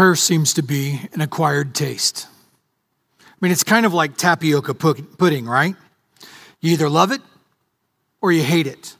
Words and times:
prayer 0.00 0.16
seems 0.16 0.54
to 0.54 0.62
be 0.62 0.98
an 1.12 1.20
acquired 1.20 1.74
taste. 1.74 2.26
I 3.20 3.34
mean, 3.42 3.52
it's 3.52 3.62
kind 3.62 3.84
of 3.84 3.92
like 3.92 4.16
tapioca 4.16 4.72
pudding, 4.72 5.44
right? 5.44 5.76
You 6.62 6.72
either 6.72 6.88
love 6.88 7.12
it 7.12 7.20
or 8.22 8.32
you 8.32 8.42
hate 8.42 8.66
it. 8.66 8.96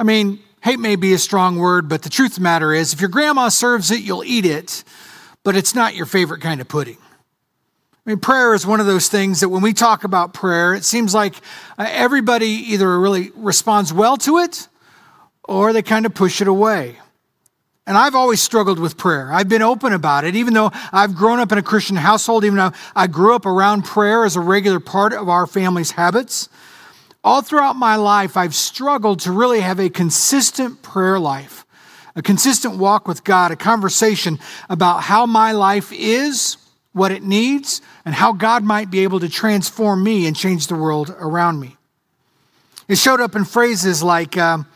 I 0.00 0.02
mean, 0.02 0.40
hate 0.62 0.80
may 0.80 0.96
be 0.96 1.12
a 1.12 1.18
strong 1.18 1.58
word, 1.58 1.88
but 1.88 2.02
the 2.02 2.08
truth 2.08 2.32
of 2.32 2.34
the 2.38 2.40
matter 2.40 2.74
is, 2.74 2.92
if 2.92 3.00
your 3.00 3.08
grandma 3.08 3.50
serves 3.50 3.92
it, 3.92 4.00
you'll 4.00 4.24
eat 4.24 4.44
it, 4.44 4.82
but 5.44 5.54
it's 5.54 5.76
not 5.76 5.94
your 5.94 6.06
favorite 6.06 6.40
kind 6.40 6.60
of 6.60 6.66
pudding. 6.66 6.98
I 8.04 8.10
mean, 8.10 8.18
prayer 8.18 8.52
is 8.52 8.66
one 8.66 8.80
of 8.80 8.86
those 8.86 9.08
things 9.08 9.38
that 9.38 9.48
when 9.48 9.62
we 9.62 9.72
talk 9.72 10.02
about 10.02 10.34
prayer, 10.34 10.74
it 10.74 10.84
seems 10.84 11.14
like 11.14 11.36
uh, 11.78 11.86
everybody 11.88 12.48
either 12.48 12.98
really 12.98 13.30
responds 13.36 13.92
well 13.92 14.16
to 14.16 14.38
it 14.38 14.66
or 15.44 15.72
they 15.72 15.82
kind 15.82 16.04
of 16.04 16.14
push 16.14 16.40
it 16.40 16.48
away. 16.48 16.96
And 17.90 17.98
I've 17.98 18.14
always 18.14 18.40
struggled 18.40 18.78
with 18.78 18.96
prayer. 18.96 19.32
I've 19.32 19.48
been 19.48 19.62
open 19.62 19.92
about 19.92 20.22
it, 20.22 20.36
even 20.36 20.54
though 20.54 20.70
I've 20.92 21.16
grown 21.16 21.40
up 21.40 21.50
in 21.50 21.58
a 21.58 21.62
Christian 21.62 21.96
household, 21.96 22.44
even 22.44 22.56
though 22.56 22.70
I 22.94 23.08
grew 23.08 23.34
up 23.34 23.46
around 23.46 23.84
prayer 23.84 24.24
as 24.24 24.36
a 24.36 24.40
regular 24.40 24.78
part 24.78 25.12
of 25.12 25.28
our 25.28 25.44
family's 25.44 25.90
habits. 25.90 26.48
All 27.24 27.42
throughout 27.42 27.74
my 27.74 27.96
life, 27.96 28.36
I've 28.36 28.54
struggled 28.54 29.18
to 29.22 29.32
really 29.32 29.58
have 29.58 29.80
a 29.80 29.90
consistent 29.90 30.82
prayer 30.82 31.18
life, 31.18 31.66
a 32.14 32.22
consistent 32.22 32.76
walk 32.76 33.08
with 33.08 33.24
God, 33.24 33.50
a 33.50 33.56
conversation 33.56 34.38
about 34.68 35.02
how 35.02 35.26
my 35.26 35.50
life 35.50 35.92
is, 35.92 36.58
what 36.92 37.10
it 37.10 37.24
needs, 37.24 37.82
and 38.04 38.14
how 38.14 38.32
God 38.32 38.62
might 38.62 38.92
be 38.92 39.00
able 39.00 39.18
to 39.18 39.28
transform 39.28 40.04
me 40.04 40.28
and 40.28 40.36
change 40.36 40.68
the 40.68 40.76
world 40.76 41.12
around 41.18 41.58
me. 41.58 41.76
It 42.86 42.98
showed 42.98 43.20
up 43.20 43.34
in 43.34 43.44
phrases 43.44 44.00
like, 44.00 44.36
um, 44.36 44.68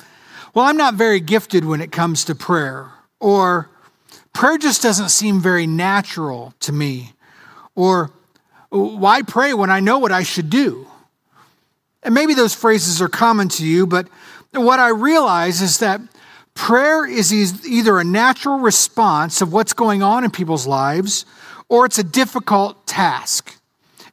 Well, 0.52 0.64
I'm 0.64 0.76
not 0.76 0.94
very 0.94 1.20
gifted 1.20 1.64
when 1.64 1.80
it 1.80 1.92
comes 1.92 2.24
to 2.24 2.34
prayer 2.34 2.90
or 3.20 3.70
prayer 4.32 4.58
just 4.58 4.82
doesn't 4.82 5.10
seem 5.10 5.40
very 5.40 5.66
natural 5.66 6.54
to 6.60 6.72
me, 6.72 7.12
or 7.74 8.10
why 8.70 9.22
pray 9.22 9.54
when 9.54 9.70
I 9.70 9.80
know 9.80 9.98
what 9.98 10.12
I 10.12 10.22
should 10.22 10.50
do? 10.50 10.86
And 12.02 12.14
maybe 12.14 12.34
those 12.34 12.54
phrases 12.54 13.00
are 13.00 13.08
common 13.08 13.48
to 13.50 13.64
you, 13.64 13.86
but 13.86 14.08
what 14.52 14.78
I 14.78 14.88
realize 14.88 15.62
is 15.62 15.78
that 15.78 16.00
prayer 16.54 17.06
is 17.06 17.32
either 17.66 17.98
a 17.98 18.04
natural 18.04 18.58
response 18.58 19.40
of 19.40 19.52
what's 19.52 19.72
going 19.72 20.02
on 20.02 20.24
in 20.24 20.30
people's 20.30 20.66
lives, 20.66 21.24
or 21.68 21.86
it's 21.86 21.98
a 21.98 22.04
difficult 22.04 22.86
task. 22.86 23.56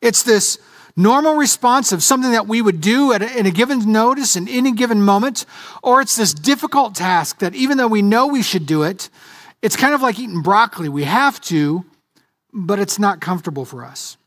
It's 0.02 0.23
this 0.23 0.58
normal 0.95 1.36
response 1.36 1.92
of 1.92 2.03
something 2.03 2.31
that 2.31 2.47
we 2.47 2.61
would 2.61 2.81
do 2.81 3.14
at 3.14 3.22
a, 3.22 3.38
in 3.39 3.45
a 3.45 3.52
given 3.52 3.92
notice 3.92 4.36
in 4.36 4.47
any 4.47 4.72
given 4.72 5.02
moment, 5.02 5.45
or 5.84 6.02
it's 6.02 6.16
this 6.16 6.34
difficult 6.34 6.95
task 6.95 7.39
that 7.39 7.56
even 7.56 7.78
though 7.78 7.88
we 7.88 8.02
know 8.02 8.28
we 8.28 8.42
should 8.42 8.66
do 8.66 8.84
it, 8.84 9.09
it's 9.62 9.75
kind 9.75 9.94
of 9.94 10.02
like 10.02 10.19
eating 10.19 10.42
broccoli. 10.42 10.89
We 10.89 11.03
have 11.03 11.39
to, 11.42 11.86
but 12.53 12.80
it's 12.80 13.00
not 13.00 13.22
comfortable 13.22 13.66
for 13.66 13.86
us. 13.86 14.17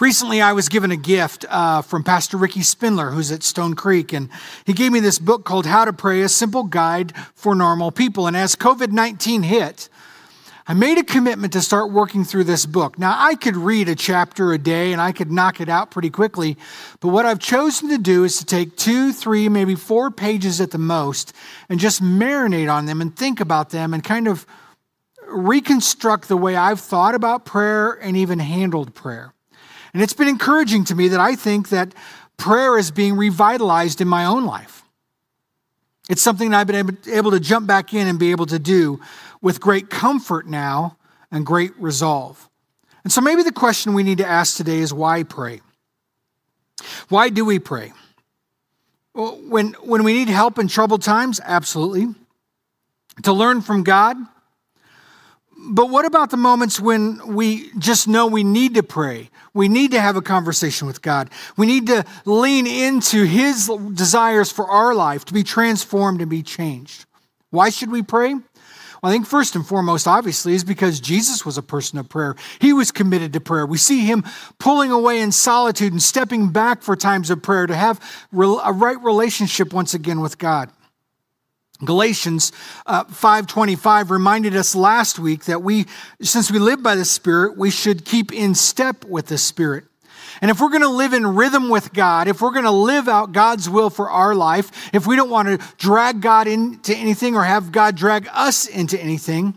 Recently, 0.00 0.40
I 0.40 0.52
was 0.52 0.68
given 0.68 0.90
a 0.90 0.96
gift 0.96 1.44
uh, 1.48 1.82
from 1.82 2.02
Pastor 2.02 2.36
Ricky 2.36 2.62
Spindler, 2.62 3.10
who's 3.10 3.30
at 3.30 3.42
Stone 3.42 3.74
Creek, 3.74 4.12
and 4.12 4.28
he 4.64 4.72
gave 4.72 4.92
me 4.92 5.00
this 5.00 5.18
book 5.18 5.44
called 5.44 5.66
How 5.66 5.84
to 5.84 5.92
Pray 5.92 6.22
A 6.22 6.28
Simple 6.28 6.64
Guide 6.64 7.12
for 7.34 7.54
Normal 7.54 7.92
People. 7.92 8.26
And 8.26 8.36
as 8.36 8.56
COVID 8.56 8.90
19 8.90 9.44
hit, 9.44 9.88
I 10.70 10.74
made 10.74 10.98
a 10.98 11.02
commitment 11.02 11.54
to 11.54 11.62
start 11.62 11.92
working 11.92 12.26
through 12.26 12.44
this 12.44 12.66
book. 12.66 12.98
Now, 12.98 13.16
I 13.18 13.36
could 13.36 13.56
read 13.56 13.88
a 13.88 13.94
chapter 13.94 14.52
a 14.52 14.58
day 14.58 14.92
and 14.92 15.00
I 15.00 15.12
could 15.12 15.32
knock 15.32 15.62
it 15.62 15.70
out 15.70 15.90
pretty 15.90 16.10
quickly, 16.10 16.58
but 17.00 17.08
what 17.08 17.24
I've 17.24 17.38
chosen 17.38 17.88
to 17.88 17.96
do 17.96 18.22
is 18.24 18.36
to 18.36 18.44
take 18.44 18.76
two, 18.76 19.12
three, 19.12 19.48
maybe 19.48 19.74
four 19.74 20.10
pages 20.10 20.60
at 20.60 20.70
the 20.70 20.78
most 20.78 21.32
and 21.70 21.80
just 21.80 22.02
marinate 22.02 22.70
on 22.70 22.84
them 22.84 23.00
and 23.00 23.16
think 23.16 23.40
about 23.40 23.70
them 23.70 23.94
and 23.94 24.04
kind 24.04 24.28
of 24.28 24.44
reconstruct 25.26 26.28
the 26.28 26.36
way 26.36 26.54
I've 26.54 26.80
thought 26.80 27.14
about 27.14 27.46
prayer 27.46 27.92
and 27.92 28.14
even 28.14 28.38
handled 28.38 28.94
prayer. 28.94 29.32
And 29.94 30.02
it's 30.02 30.12
been 30.12 30.28
encouraging 30.28 30.84
to 30.84 30.94
me 30.94 31.08
that 31.08 31.20
I 31.20 31.34
think 31.34 31.70
that 31.70 31.94
prayer 32.36 32.76
is 32.76 32.90
being 32.90 33.16
revitalized 33.16 34.02
in 34.02 34.08
my 34.08 34.26
own 34.26 34.44
life. 34.44 34.84
It's 36.08 36.22
something 36.22 36.54
I've 36.54 36.66
been 36.66 36.98
able 37.06 37.30
to 37.30 37.40
jump 37.40 37.66
back 37.66 37.92
in 37.92 38.06
and 38.06 38.18
be 38.18 38.30
able 38.30 38.46
to 38.46 38.58
do 38.58 39.00
with 39.42 39.60
great 39.60 39.90
comfort 39.90 40.46
now 40.46 40.96
and 41.30 41.44
great 41.44 41.72
resolve. 41.78 42.48
And 43.04 43.12
so 43.12 43.20
maybe 43.20 43.42
the 43.42 43.52
question 43.52 43.92
we 43.94 44.02
need 44.02 44.18
to 44.18 44.26
ask 44.26 44.56
today 44.56 44.78
is 44.78 44.92
why 44.92 45.22
pray? 45.22 45.60
Why 47.08 47.28
do 47.28 47.44
we 47.44 47.58
pray? 47.58 47.92
When, 49.14 49.74
when 49.82 50.04
we 50.04 50.12
need 50.12 50.28
help 50.28 50.58
in 50.58 50.68
troubled 50.68 51.02
times, 51.02 51.40
absolutely. 51.44 52.14
To 53.24 53.32
learn 53.32 53.60
from 53.60 53.82
God. 53.82 54.16
But 55.70 55.90
what 55.90 56.06
about 56.06 56.30
the 56.30 56.36
moments 56.38 56.80
when 56.80 57.34
we 57.34 57.70
just 57.78 58.08
know 58.08 58.26
we 58.26 58.42
need 58.42 58.74
to 58.74 58.82
pray? 58.82 59.28
We 59.52 59.68
need 59.68 59.90
to 59.90 60.00
have 60.00 60.16
a 60.16 60.22
conversation 60.22 60.86
with 60.86 61.02
God. 61.02 61.30
We 61.56 61.66
need 61.66 61.86
to 61.88 62.04
lean 62.24 62.66
into 62.66 63.24
His 63.24 63.70
desires 63.94 64.50
for 64.50 64.66
our 64.66 64.94
life 64.94 65.26
to 65.26 65.34
be 65.34 65.42
transformed 65.42 66.22
and 66.22 66.30
be 66.30 66.42
changed. 66.42 67.04
Why 67.50 67.68
should 67.68 67.90
we 67.90 68.02
pray? 68.02 68.34
Well, 69.02 69.10
I 69.10 69.14
think 69.14 69.26
first 69.26 69.54
and 69.54 69.66
foremost, 69.66 70.08
obviously, 70.08 70.54
is 70.54 70.64
because 70.64 71.00
Jesus 71.00 71.44
was 71.44 71.58
a 71.58 71.62
person 71.62 71.98
of 71.98 72.08
prayer. 72.08 72.34
He 72.60 72.72
was 72.72 72.90
committed 72.90 73.32
to 73.34 73.40
prayer. 73.40 73.66
We 73.66 73.78
see 73.78 74.00
him 74.00 74.24
pulling 74.58 74.90
away 74.90 75.20
in 75.20 75.32
solitude 75.32 75.92
and 75.92 76.02
stepping 76.02 76.50
back 76.50 76.82
for 76.82 76.96
times 76.96 77.30
of 77.30 77.42
prayer 77.42 77.66
to 77.66 77.76
have 77.76 78.00
a 78.32 78.72
right 78.72 79.00
relationship 79.02 79.72
once 79.72 79.94
again 79.94 80.20
with 80.20 80.38
God. 80.38 80.70
Galatians 81.84 82.52
uh, 82.86 83.04
5:25 83.04 84.10
reminded 84.10 84.56
us 84.56 84.74
last 84.74 85.18
week 85.18 85.44
that 85.44 85.62
we 85.62 85.86
since 86.20 86.50
we 86.50 86.58
live 86.58 86.82
by 86.82 86.96
the 86.96 87.04
spirit 87.04 87.56
we 87.56 87.70
should 87.70 88.04
keep 88.04 88.32
in 88.32 88.54
step 88.54 89.04
with 89.04 89.26
the 89.26 89.38
spirit. 89.38 89.84
And 90.40 90.50
if 90.50 90.60
we're 90.60 90.70
going 90.70 90.82
to 90.82 90.88
live 90.88 91.14
in 91.14 91.26
rhythm 91.26 91.68
with 91.68 91.92
God, 91.92 92.28
if 92.28 92.40
we're 92.40 92.52
going 92.52 92.64
to 92.64 92.70
live 92.70 93.08
out 93.08 93.32
God's 93.32 93.68
will 93.68 93.90
for 93.90 94.08
our 94.10 94.34
life, 94.34 94.90
if 94.92 95.06
we 95.06 95.16
don't 95.16 95.30
want 95.30 95.48
to 95.48 95.66
drag 95.78 96.20
God 96.20 96.46
into 96.46 96.94
anything 96.94 97.34
or 97.34 97.44
have 97.44 97.72
God 97.72 97.96
drag 97.96 98.28
us 98.32 98.66
into 98.66 99.00
anything, 99.00 99.54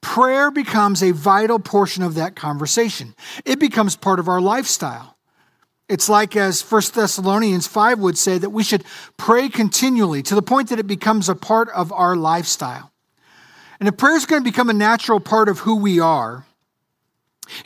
prayer 0.00 0.50
becomes 0.50 1.02
a 1.02 1.12
vital 1.12 1.58
portion 1.58 2.02
of 2.02 2.14
that 2.14 2.36
conversation. 2.36 3.14
It 3.44 3.58
becomes 3.58 3.96
part 3.96 4.20
of 4.20 4.28
our 4.28 4.40
lifestyle. 4.40 5.13
It's 5.88 6.08
like 6.08 6.34
as 6.34 6.62
1 6.62 6.82
Thessalonians 6.94 7.66
5 7.66 7.98
would 7.98 8.16
say 8.16 8.38
that 8.38 8.50
we 8.50 8.64
should 8.64 8.84
pray 9.16 9.48
continually 9.48 10.22
to 10.22 10.34
the 10.34 10.42
point 10.42 10.70
that 10.70 10.78
it 10.78 10.86
becomes 10.86 11.28
a 11.28 11.34
part 11.34 11.68
of 11.70 11.92
our 11.92 12.16
lifestyle. 12.16 12.90
And 13.78 13.88
if 13.88 13.96
prayer 13.96 14.16
is 14.16 14.24
going 14.24 14.42
to 14.42 14.50
become 14.50 14.70
a 14.70 14.74
natural 14.74 15.20
part 15.20 15.48
of 15.48 15.60
who 15.60 15.76
we 15.76 16.00
are, 16.00 16.46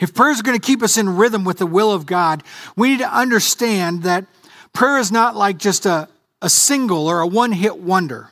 if 0.01 0.13
prayer 0.13 0.31
is 0.31 0.41
going 0.41 0.59
to 0.59 0.65
keep 0.65 0.83
us 0.83 0.97
in 0.97 1.15
rhythm 1.15 1.45
with 1.45 1.59
the 1.59 1.65
will 1.65 1.93
of 1.93 2.05
God, 2.05 2.43
we 2.75 2.89
need 2.89 2.99
to 2.99 3.17
understand 3.17 4.03
that 4.03 4.25
prayer 4.73 4.97
is 4.97 5.11
not 5.11 5.37
like 5.37 5.57
just 5.57 5.85
a, 5.85 6.09
a 6.41 6.49
single 6.49 7.07
or 7.07 7.21
a 7.21 7.27
one 7.27 7.53
hit 7.53 7.77
wonder. 7.77 8.31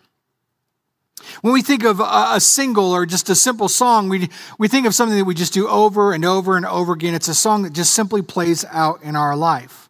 When 1.42 1.54
we 1.54 1.62
think 1.62 1.84
of 1.84 2.00
a, 2.00 2.30
a 2.34 2.40
single 2.40 2.92
or 2.92 3.06
just 3.06 3.30
a 3.30 3.36
simple 3.36 3.70
song, 3.70 4.10
we, 4.10 4.30
we 4.58 4.68
think 4.68 4.86
of 4.86 4.96
something 4.96 5.18
that 5.18 5.26
we 5.26 5.36
just 5.36 5.54
do 5.54 5.68
over 5.68 6.14
and 6.14 6.26
over 6.26 6.58
and 6.58 6.66
over 6.66 6.94
again. 6.94 7.14
It's 7.14 7.28
a 7.28 7.36
song 7.36 7.64
that 7.64 7.74
just 7.74 7.94
simply 7.94 8.22
plays 8.22 8.66
out 8.66 9.04
in 9.04 9.16
our 9.16 9.36
life. 9.36 9.90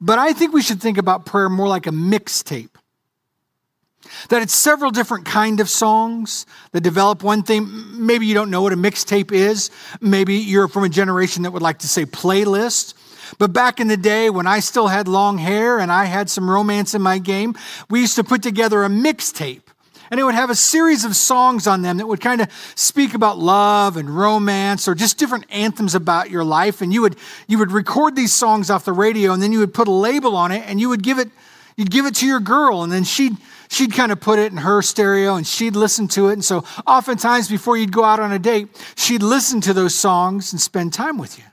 But 0.00 0.18
I 0.18 0.32
think 0.32 0.54
we 0.54 0.62
should 0.62 0.80
think 0.80 0.98
about 0.98 1.26
prayer 1.26 1.48
more 1.48 1.68
like 1.68 1.86
a 1.86 1.90
mixtape 1.90 2.70
that 4.28 4.42
it's 4.42 4.54
several 4.54 4.90
different 4.90 5.24
kind 5.24 5.60
of 5.60 5.68
songs 5.68 6.46
that 6.72 6.80
develop 6.80 7.22
one 7.22 7.42
thing 7.42 7.68
maybe 8.04 8.26
you 8.26 8.34
don't 8.34 8.50
know 8.50 8.62
what 8.62 8.72
a 8.72 8.76
mixtape 8.76 9.32
is 9.32 9.70
maybe 10.00 10.36
you're 10.36 10.68
from 10.68 10.84
a 10.84 10.88
generation 10.88 11.42
that 11.42 11.50
would 11.50 11.62
like 11.62 11.78
to 11.78 11.88
say 11.88 12.04
playlist 12.04 12.94
but 13.38 13.52
back 13.52 13.78
in 13.78 13.88
the 13.88 13.96
day 13.96 14.30
when 14.30 14.46
i 14.46 14.58
still 14.58 14.88
had 14.88 15.06
long 15.06 15.38
hair 15.38 15.78
and 15.78 15.92
i 15.92 16.04
had 16.04 16.28
some 16.28 16.48
romance 16.48 16.94
in 16.94 17.02
my 17.02 17.18
game 17.18 17.54
we 17.88 18.00
used 18.00 18.16
to 18.16 18.24
put 18.24 18.42
together 18.42 18.82
a 18.84 18.88
mixtape 18.88 19.62
and 20.10 20.18
it 20.18 20.24
would 20.24 20.34
have 20.34 20.50
a 20.50 20.54
series 20.54 21.04
of 21.04 21.14
songs 21.14 21.66
on 21.66 21.82
them 21.82 21.98
that 21.98 22.06
would 22.06 22.20
kind 22.20 22.40
of 22.40 22.48
speak 22.74 23.14
about 23.14 23.38
love 23.38 23.96
and 23.96 24.10
romance 24.10 24.88
or 24.88 24.94
just 24.94 25.18
different 25.18 25.44
anthems 25.50 25.94
about 25.94 26.30
your 26.30 26.44
life 26.44 26.80
and 26.80 26.92
you 26.92 27.02
would 27.02 27.16
you 27.46 27.58
would 27.58 27.72
record 27.72 28.16
these 28.16 28.34
songs 28.34 28.70
off 28.70 28.84
the 28.84 28.92
radio 28.92 29.32
and 29.32 29.42
then 29.42 29.52
you 29.52 29.60
would 29.60 29.74
put 29.74 29.88
a 29.88 29.92
label 29.92 30.36
on 30.36 30.50
it 30.52 30.62
and 30.66 30.80
you 30.80 30.88
would 30.88 31.02
give 31.02 31.18
it 31.18 31.28
you'd 31.76 31.90
give 31.90 32.06
it 32.06 32.14
to 32.16 32.26
your 32.26 32.40
girl 32.40 32.82
and 32.82 32.92
then 32.92 33.04
she'd 33.04 33.36
she'd 33.70 33.94
kind 33.94 34.12
of 34.12 34.20
put 34.20 34.38
it 34.38 34.52
in 34.52 34.58
her 34.58 34.82
stereo 34.82 35.36
and 35.36 35.46
she'd 35.46 35.76
listen 35.76 36.08
to 36.08 36.28
it. 36.28 36.34
And 36.34 36.44
so 36.44 36.64
oftentimes 36.86 37.48
before 37.48 37.76
you'd 37.76 37.92
go 37.92 38.04
out 38.04 38.20
on 38.20 38.32
a 38.32 38.38
date, 38.38 38.68
she'd 38.96 39.22
listen 39.22 39.60
to 39.62 39.72
those 39.72 39.94
songs 39.94 40.52
and 40.52 40.60
spend 40.60 40.92
time 40.92 41.16
with 41.16 41.38
you. 41.38 41.44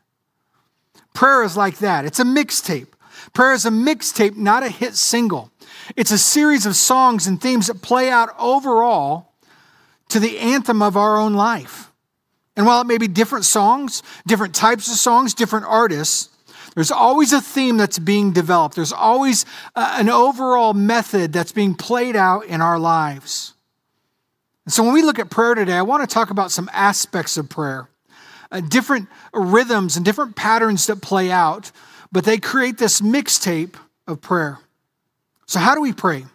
Prayer 1.13 1.43
is 1.43 1.55
like 1.55 1.77
that. 1.77 2.05
It's 2.05 2.19
a 2.19 2.25
mixtape. 2.25 2.87
Prayer 3.33 3.53
is 3.53 3.65
a 3.65 3.69
mixtape, 3.69 4.35
not 4.35 4.63
a 4.63 4.69
hit 4.69 4.95
single. 4.95 5.51
It's 5.95 6.11
a 6.11 6.17
series 6.17 6.65
of 6.65 6.75
songs 6.75 7.27
and 7.27 7.41
themes 7.41 7.67
that 7.67 7.81
play 7.81 8.09
out 8.09 8.29
overall 8.37 9.33
to 10.09 10.19
the 10.19 10.39
anthem 10.39 10.81
of 10.81 10.97
our 10.97 11.17
own 11.17 11.33
life. 11.33 11.91
And 12.55 12.65
while 12.65 12.81
it 12.81 12.87
may 12.87 12.97
be 12.97 13.07
different 13.07 13.45
songs, 13.45 14.01
different 14.25 14.55
types 14.55 14.87
of 14.87 14.97
songs, 14.97 15.33
different 15.33 15.65
artists, 15.67 16.29
there's 16.73 16.91
always 16.91 17.33
a 17.33 17.41
theme 17.41 17.77
that's 17.77 17.99
being 17.99 18.33
developed. 18.33 18.75
There's 18.75 18.93
always 18.93 19.45
uh, 19.75 19.95
an 19.99 20.09
overall 20.09 20.73
method 20.73 21.33
that's 21.33 21.51
being 21.51 21.75
played 21.75 22.15
out 22.15 22.45
in 22.45 22.61
our 22.61 22.77
lives. 22.77 23.53
And 24.65 24.73
so 24.73 24.83
when 24.83 24.93
we 24.93 25.01
look 25.01 25.17
at 25.17 25.29
prayer 25.29 25.55
today, 25.55 25.73
I 25.73 25.81
want 25.81 26.07
to 26.07 26.13
talk 26.13 26.29
about 26.29 26.51
some 26.51 26.69
aspects 26.73 27.37
of 27.37 27.49
prayer, 27.49 27.89
uh, 28.51 28.59
different 28.59 29.07
rhythms 29.33 29.95
and 29.95 30.05
different 30.05 30.35
patterns 30.35 30.87
that 30.87 31.01
play 31.01 31.31
out, 31.31 31.71
but 32.11 32.25
they 32.25 32.37
create 32.37 32.77
this 32.77 33.01
mixtape 33.01 33.75
of 34.07 34.21
prayer. 34.21 34.59
So, 35.49 35.61
how 35.61 35.75
do 35.75 35.81
we 35.81 35.93
pray? 35.93 36.25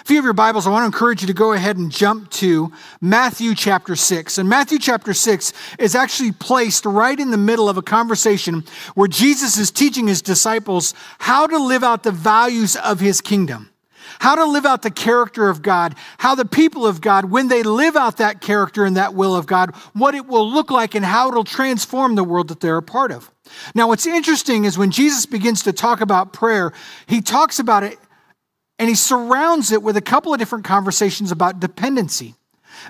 If 0.00 0.10
you 0.10 0.16
have 0.16 0.24
your 0.24 0.32
Bibles, 0.32 0.66
I 0.66 0.70
want 0.70 0.82
to 0.82 0.86
encourage 0.86 1.20
you 1.20 1.28
to 1.28 1.34
go 1.34 1.52
ahead 1.52 1.76
and 1.76 1.90
jump 1.90 2.30
to 2.32 2.72
Matthew 3.00 3.54
chapter 3.54 3.94
6. 3.94 4.38
And 4.38 4.48
Matthew 4.48 4.80
chapter 4.80 5.14
6 5.14 5.52
is 5.78 5.94
actually 5.94 6.32
placed 6.32 6.84
right 6.84 7.18
in 7.18 7.30
the 7.30 7.36
middle 7.36 7.68
of 7.68 7.76
a 7.76 7.82
conversation 7.82 8.64
where 8.96 9.06
Jesus 9.06 9.56
is 9.56 9.70
teaching 9.70 10.08
his 10.08 10.20
disciples 10.20 10.94
how 11.20 11.46
to 11.46 11.58
live 11.58 11.84
out 11.84 12.02
the 12.02 12.10
values 12.10 12.74
of 12.74 12.98
his 12.98 13.20
kingdom, 13.20 13.70
how 14.18 14.34
to 14.34 14.44
live 14.44 14.66
out 14.66 14.82
the 14.82 14.90
character 14.90 15.48
of 15.48 15.62
God, 15.62 15.94
how 16.18 16.34
the 16.34 16.44
people 16.44 16.86
of 16.86 17.00
God, 17.00 17.26
when 17.26 17.46
they 17.46 17.62
live 17.62 17.94
out 17.94 18.16
that 18.16 18.40
character 18.40 18.84
and 18.84 18.96
that 18.96 19.14
will 19.14 19.36
of 19.36 19.46
God, 19.46 19.76
what 19.92 20.16
it 20.16 20.26
will 20.26 20.50
look 20.50 20.72
like 20.72 20.96
and 20.96 21.04
how 21.04 21.28
it'll 21.28 21.44
transform 21.44 22.16
the 22.16 22.24
world 22.24 22.48
that 22.48 22.58
they're 22.58 22.78
a 22.78 22.82
part 22.82 23.12
of. 23.12 23.30
Now, 23.76 23.86
what's 23.86 24.06
interesting 24.06 24.64
is 24.64 24.76
when 24.76 24.90
Jesus 24.90 25.24
begins 25.24 25.62
to 25.62 25.72
talk 25.72 26.00
about 26.00 26.32
prayer, 26.32 26.72
he 27.06 27.20
talks 27.20 27.60
about 27.60 27.84
it 27.84 27.98
and 28.78 28.88
he 28.88 28.94
surrounds 28.94 29.72
it 29.72 29.82
with 29.82 29.96
a 29.96 30.02
couple 30.02 30.32
of 30.32 30.38
different 30.38 30.64
conversations 30.64 31.32
about 31.32 31.60
dependency. 31.60 32.34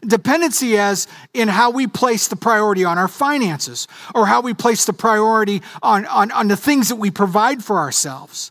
Dependency 0.05 0.77
as 0.77 1.07
in 1.33 1.49
how 1.49 1.71
we 1.71 1.87
place 1.87 2.29
the 2.29 2.37
priority 2.37 2.85
on 2.85 2.99
our 2.99 3.09
finances 3.09 3.87
or 4.15 4.27
how 4.27 4.41
we 4.41 4.53
place 4.53 4.85
the 4.85 4.93
priority 4.93 5.63
on, 5.83 6.07
on, 6.07 6.33
on 6.33 6.49
the 6.49 6.57
things 6.57 6.89
that 6.89 6.97
we 6.97 7.11
provide 7.11 7.63
for 7.63 7.79
ourselves. 7.79 8.51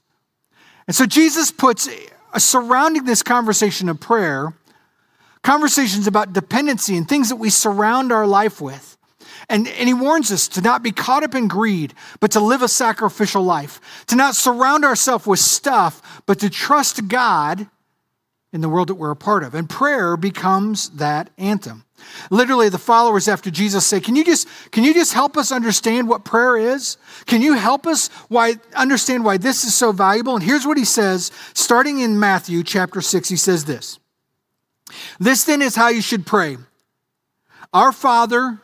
And 0.88 0.96
so 0.96 1.06
Jesus 1.06 1.52
puts 1.52 1.90
a, 1.90 2.40
surrounding 2.40 3.04
this 3.04 3.22
conversation 3.22 3.90
of 3.90 4.00
prayer, 4.00 4.54
conversations 5.44 6.08
about 6.08 6.34
dependency 6.34 6.96
and 6.96 7.08
things 7.08 7.30
that 7.30 7.36
we 7.36 7.50
surround 7.50 8.12
our 8.12 8.26
life 8.26 8.62
with. 8.62 8.95
And, 9.50 9.68
and 9.68 9.88
he 9.88 9.94
warns 9.94 10.32
us 10.32 10.48
to 10.50 10.62
not 10.62 10.84
be 10.84 10.92
caught 10.92 11.24
up 11.24 11.36
in 11.36 11.48
greed, 11.48 11.94
but 12.20 12.32
to 12.32 12.40
live 12.40 12.62
a 12.62 12.68
sacrificial 12.68 13.44
life, 13.44 13.80
to 14.08 14.16
not 14.16 14.36
surround 14.36 14.84
ourselves 14.84 15.28
with 15.28 15.40
stuff, 15.40 16.24
but 16.26 16.40
to 16.40 16.50
trust 16.50 17.08
God 17.08 17.68
in 18.52 18.62
the 18.62 18.70
world 18.70 18.88
that 18.88 18.96
we're 18.96 19.12
a 19.12 19.16
part 19.16 19.44
of. 19.44 19.54
And 19.54 19.70
prayer 19.70 20.18
becomes 20.18 20.90
that 20.92 21.30
anthem. 21.38 21.84
Literally, 22.30 22.70
the 22.70 22.78
followers 22.78 23.28
after 23.28 23.52
Jesus 23.52 23.86
say, 23.86 24.00
Can 24.00 24.16
you 24.16 24.24
just, 24.24 24.48
can 24.72 24.84
you 24.84 24.94
just 24.94 25.14
help 25.14 25.38
us 25.38 25.52
understand 25.52 26.08
what 26.08 26.26
prayer 26.26 26.58
is? 26.58 26.98
Can 27.26 27.42
you 27.42 27.54
help 27.54 27.88
us 27.88 28.08
why, 28.30 28.56
understand 28.76 29.24
why 29.24 29.38
this 29.38 29.64
is 29.64 29.74
so 29.74 29.92
valuable? 29.92 30.36
And 30.36 30.44
here's 30.44 30.66
what 30.66 30.78
he 30.78 30.86
says, 30.86 31.32
starting 31.54 32.00
in 32.00 32.20
Matthew 32.20 32.64
chapter 32.64 33.02
6, 33.02 33.30
he 33.30 33.36
says 33.36 33.66
this. 33.66 34.00
This 35.20 35.44
then 35.44 35.62
is 35.62 35.76
how 35.76 35.90
you 35.90 36.02
should 36.02 36.26
pray. 36.26 36.58
Our 37.74 37.92
Father 37.92 38.60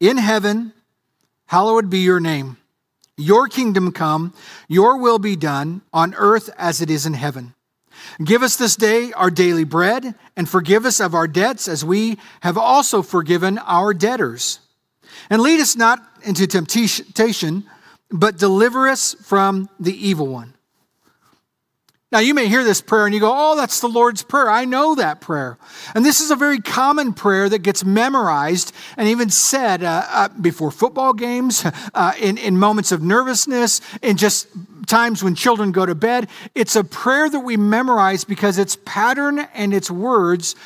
in 0.00 0.16
heaven, 0.16 0.72
hallowed 1.46 1.90
be 1.90 1.98
your 1.98 2.20
name. 2.20 2.56
Your 3.16 3.46
kingdom 3.46 3.92
come, 3.92 4.32
your 4.66 4.96
will 4.96 5.18
be 5.18 5.36
done 5.36 5.82
on 5.92 6.14
earth 6.14 6.48
as 6.56 6.80
it 6.80 6.90
is 6.90 7.04
in 7.04 7.12
heaven. 7.12 7.54
Give 8.24 8.42
us 8.42 8.56
this 8.56 8.76
day 8.76 9.12
our 9.12 9.30
daily 9.30 9.64
bread, 9.64 10.14
and 10.36 10.48
forgive 10.48 10.86
us 10.86 11.00
of 11.00 11.14
our 11.14 11.28
debts 11.28 11.68
as 11.68 11.84
we 11.84 12.18
have 12.40 12.56
also 12.56 13.02
forgiven 13.02 13.58
our 13.58 13.92
debtors. 13.92 14.60
And 15.28 15.42
lead 15.42 15.60
us 15.60 15.76
not 15.76 16.00
into 16.22 16.46
temptation, 16.46 17.64
but 18.10 18.38
deliver 18.38 18.88
us 18.88 19.14
from 19.22 19.68
the 19.78 19.94
evil 19.94 20.28
one. 20.28 20.54
Now, 22.12 22.18
you 22.18 22.34
may 22.34 22.48
hear 22.48 22.64
this 22.64 22.80
prayer 22.80 23.06
and 23.06 23.14
you 23.14 23.20
go, 23.20 23.32
Oh, 23.32 23.56
that's 23.56 23.80
the 23.80 23.88
Lord's 23.88 24.22
Prayer. 24.22 24.50
I 24.50 24.64
know 24.64 24.96
that 24.96 25.20
prayer. 25.20 25.58
And 25.94 26.04
this 26.04 26.20
is 26.20 26.32
a 26.32 26.36
very 26.36 26.58
common 26.58 27.12
prayer 27.12 27.48
that 27.48 27.60
gets 27.60 27.84
memorized 27.84 28.74
and 28.96 29.06
even 29.08 29.30
said 29.30 29.84
uh, 29.84 30.04
uh, 30.08 30.28
before 30.28 30.72
football 30.72 31.12
games, 31.12 31.64
uh, 31.94 32.12
in, 32.18 32.36
in 32.36 32.58
moments 32.58 32.90
of 32.90 33.00
nervousness, 33.00 33.80
in 34.02 34.16
just 34.16 34.48
times 34.88 35.22
when 35.22 35.36
children 35.36 35.70
go 35.70 35.86
to 35.86 35.94
bed. 35.94 36.28
It's 36.56 36.74
a 36.74 36.82
prayer 36.82 37.30
that 37.30 37.40
we 37.40 37.56
memorize 37.56 38.24
because 38.24 38.58
its 38.58 38.76
pattern 38.84 39.38
and 39.54 39.72
its 39.72 39.88
words 39.88 40.56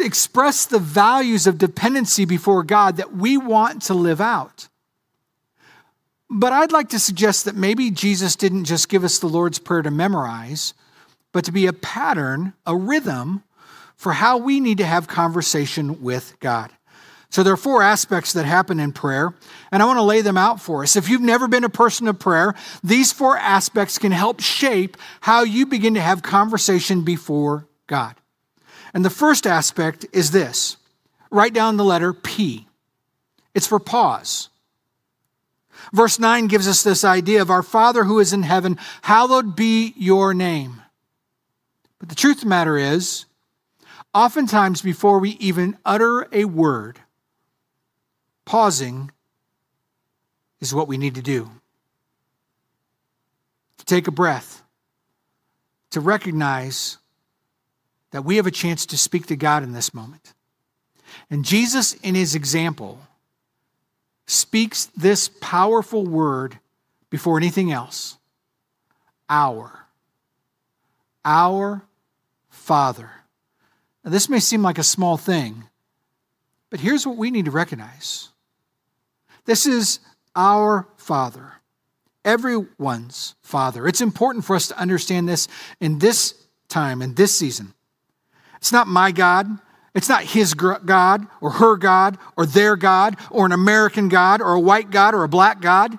express 0.00 0.64
the 0.64 0.78
values 0.78 1.46
of 1.46 1.58
dependency 1.58 2.24
before 2.24 2.62
God 2.62 2.96
that 2.96 3.14
we 3.14 3.36
want 3.36 3.82
to 3.82 3.94
live 3.94 4.20
out. 4.22 4.68
But 6.30 6.54
I'd 6.54 6.72
like 6.72 6.88
to 6.88 6.98
suggest 6.98 7.44
that 7.44 7.54
maybe 7.54 7.90
Jesus 7.90 8.34
didn't 8.34 8.64
just 8.64 8.88
give 8.88 9.04
us 9.04 9.18
the 9.18 9.28
Lord's 9.28 9.58
Prayer 9.58 9.82
to 9.82 9.90
memorize 9.90 10.72
but 11.36 11.44
to 11.44 11.52
be 11.52 11.66
a 11.66 11.72
pattern, 11.74 12.54
a 12.64 12.74
rhythm 12.74 13.42
for 13.94 14.14
how 14.14 14.38
we 14.38 14.58
need 14.58 14.78
to 14.78 14.86
have 14.86 15.06
conversation 15.06 16.00
with 16.00 16.34
God. 16.40 16.70
So 17.28 17.42
there 17.42 17.52
are 17.52 17.58
four 17.58 17.82
aspects 17.82 18.32
that 18.32 18.46
happen 18.46 18.80
in 18.80 18.92
prayer, 18.92 19.34
and 19.70 19.82
I 19.82 19.84
want 19.84 19.98
to 19.98 20.02
lay 20.02 20.22
them 20.22 20.38
out 20.38 20.62
for 20.62 20.82
us. 20.82 20.96
If 20.96 21.10
you've 21.10 21.20
never 21.20 21.46
been 21.46 21.62
a 21.62 21.68
person 21.68 22.08
of 22.08 22.18
prayer, 22.18 22.54
these 22.82 23.12
four 23.12 23.36
aspects 23.36 23.98
can 23.98 24.12
help 24.12 24.40
shape 24.40 24.96
how 25.20 25.42
you 25.42 25.66
begin 25.66 25.92
to 25.92 26.00
have 26.00 26.22
conversation 26.22 27.02
before 27.02 27.68
God. 27.86 28.14
And 28.94 29.04
the 29.04 29.10
first 29.10 29.46
aspect 29.46 30.06
is 30.14 30.30
this 30.30 30.78
write 31.30 31.52
down 31.52 31.76
the 31.76 31.84
letter 31.84 32.14
P. 32.14 32.66
It's 33.54 33.66
for 33.66 33.78
pause. 33.78 34.48
Verse 35.92 36.18
9 36.18 36.46
gives 36.46 36.66
us 36.66 36.82
this 36.82 37.04
idea 37.04 37.42
of 37.42 37.50
our 37.50 37.62
Father 37.62 38.04
who 38.04 38.20
is 38.20 38.32
in 38.32 38.42
heaven, 38.42 38.78
hallowed 39.02 39.54
be 39.54 39.92
your 39.98 40.32
name. 40.32 40.80
But 42.06 42.16
the 42.16 42.20
truth 42.20 42.36
of 42.36 42.42
the 42.42 42.48
matter 42.48 42.76
is, 42.76 43.24
oftentimes 44.14 44.80
before 44.80 45.18
we 45.18 45.30
even 45.40 45.76
utter 45.84 46.28
a 46.30 46.44
word, 46.44 47.00
pausing 48.44 49.10
is 50.60 50.72
what 50.72 50.86
we 50.86 50.98
need 50.98 51.16
to 51.16 51.22
do. 51.22 51.50
To 53.78 53.84
take 53.84 54.06
a 54.06 54.12
breath, 54.12 54.62
to 55.90 56.00
recognize 56.00 56.98
that 58.12 58.24
we 58.24 58.36
have 58.36 58.46
a 58.46 58.52
chance 58.52 58.86
to 58.86 58.96
speak 58.96 59.26
to 59.26 59.34
God 59.34 59.64
in 59.64 59.72
this 59.72 59.92
moment. 59.92 60.32
And 61.28 61.44
Jesus, 61.44 61.94
in 61.94 62.14
his 62.14 62.36
example, 62.36 63.00
speaks 64.28 64.86
this 64.96 65.28
powerful 65.40 66.06
word 66.06 66.60
before 67.10 67.36
anything 67.36 67.72
else 67.72 68.16
our. 69.28 69.86
Our 71.24 71.82
Father. 72.66 73.08
Now, 74.04 74.10
this 74.10 74.28
may 74.28 74.40
seem 74.40 74.60
like 74.60 74.76
a 74.76 74.82
small 74.82 75.16
thing, 75.16 75.66
but 76.68 76.80
here's 76.80 77.06
what 77.06 77.16
we 77.16 77.30
need 77.30 77.44
to 77.44 77.52
recognize 77.52 78.30
this 79.44 79.66
is 79.66 80.00
our 80.34 80.88
Father, 80.96 81.52
everyone's 82.24 83.36
Father. 83.40 83.86
It's 83.86 84.00
important 84.00 84.44
for 84.44 84.56
us 84.56 84.66
to 84.66 84.78
understand 84.78 85.28
this 85.28 85.46
in 85.78 86.00
this 86.00 86.34
time, 86.66 87.02
in 87.02 87.14
this 87.14 87.36
season. 87.36 87.72
It's 88.56 88.72
not 88.72 88.88
my 88.88 89.12
God. 89.12 89.46
It's 89.94 90.08
not 90.08 90.24
his 90.24 90.52
God 90.52 91.28
or 91.40 91.50
her 91.50 91.76
God 91.76 92.18
or 92.36 92.46
their 92.46 92.74
God 92.74 93.16
or 93.30 93.46
an 93.46 93.52
American 93.52 94.08
God 94.08 94.40
or 94.40 94.54
a 94.54 94.60
white 94.60 94.90
God 94.90 95.14
or 95.14 95.22
a 95.22 95.28
black 95.28 95.60
God. 95.60 95.96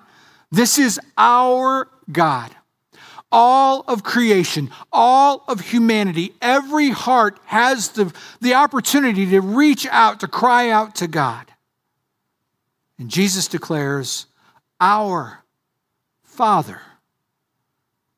This 0.52 0.78
is 0.78 1.00
our 1.18 1.88
God 2.12 2.54
all 3.32 3.84
of 3.88 4.04
creation, 4.04 4.72
all 4.92 5.44
of 5.48 5.60
humanity, 5.60 6.34
every 6.42 6.90
heart 6.90 7.40
has 7.46 7.90
the, 7.90 8.14
the 8.42 8.54
opportunity 8.54 9.26
to 9.28 9.42
reach 9.42 9.86
out, 9.88 10.20
to 10.22 10.28
cry 10.28 10.70
out 10.70 10.96
to 10.96 11.08
God. 11.08 11.52
And 12.98 13.10
Jesus 13.10 13.48
declares, 13.48 14.28
Our 14.80 15.44
Father 16.24 16.82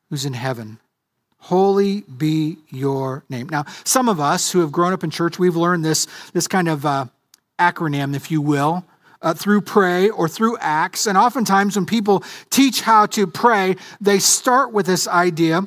who's 0.08 0.24
in 0.24 0.34
heaven, 0.34 0.78
holy 1.38 2.02
be 2.02 2.58
your 2.68 3.24
name. 3.28 3.48
Now, 3.48 3.64
some 3.84 4.08
of 4.08 4.20
us 4.20 4.52
who 4.52 4.60
have 4.60 4.72
grown 4.72 4.92
up 4.92 5.04
in 5.04 5.10
church, 5.10 5.38
we've 5.38 5.56
learned 5.56 5.84
this, 5.84 6.06
this 6.32 6.48
kind 6.48 6.68
of 6.68 6.84
uh, 6.84 7.06
acronym, 7.58 8.14
if 8.14 8.30
you 8.30 8.40
will 8.40 8.84
uh, 9.22 9.34
through 9.34 9.60
pray 9.62 10.08
or 10.08 10.28
through 10.28 10.56
acts. 10.58 11.06
And 11.06 11.16
oftentimes, 11.18 11.76
when 11.76 11.86
people 11.86 12.24
teach 12.50 12.82
how 12.82 13.06
to 13.06 13.26
pray, 13.26 13.76
they 14.00 14.18
start 14.18 14.72
with 14.72 14.86
this 14.86 15.06
idea 15.06 15.66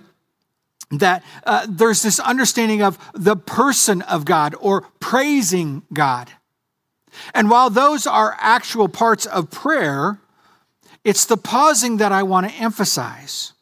that 0.91 1.23
uh, 1.45 1.65
there's 1.69 2.01
this 2.01 2.19
understanding 2.19 2.81
of 2.81 2.99
the 3.13 3.35
person 3.35 4.01
of 4.03 4.25
God 4.25 4.55
or 4.59 4.81
praising 4.99 5.83
God. 5.91 6.29
And 7.33 7.49
while 7.49 7.69
those 7.69 8.07
are 8.07 8.35
actual 8.39 8.87
parts 8.87 9.25
of 9.25 9.51
prayer, 9.51 10.19
it's 11.03 11.25
the 11.25 11.37
pausing 11.37 11.97
that 11.97 12.11
I 12.11 12.23
want 12.23 12.49
to 12.49 12.55
emphasize. 12.55 13.53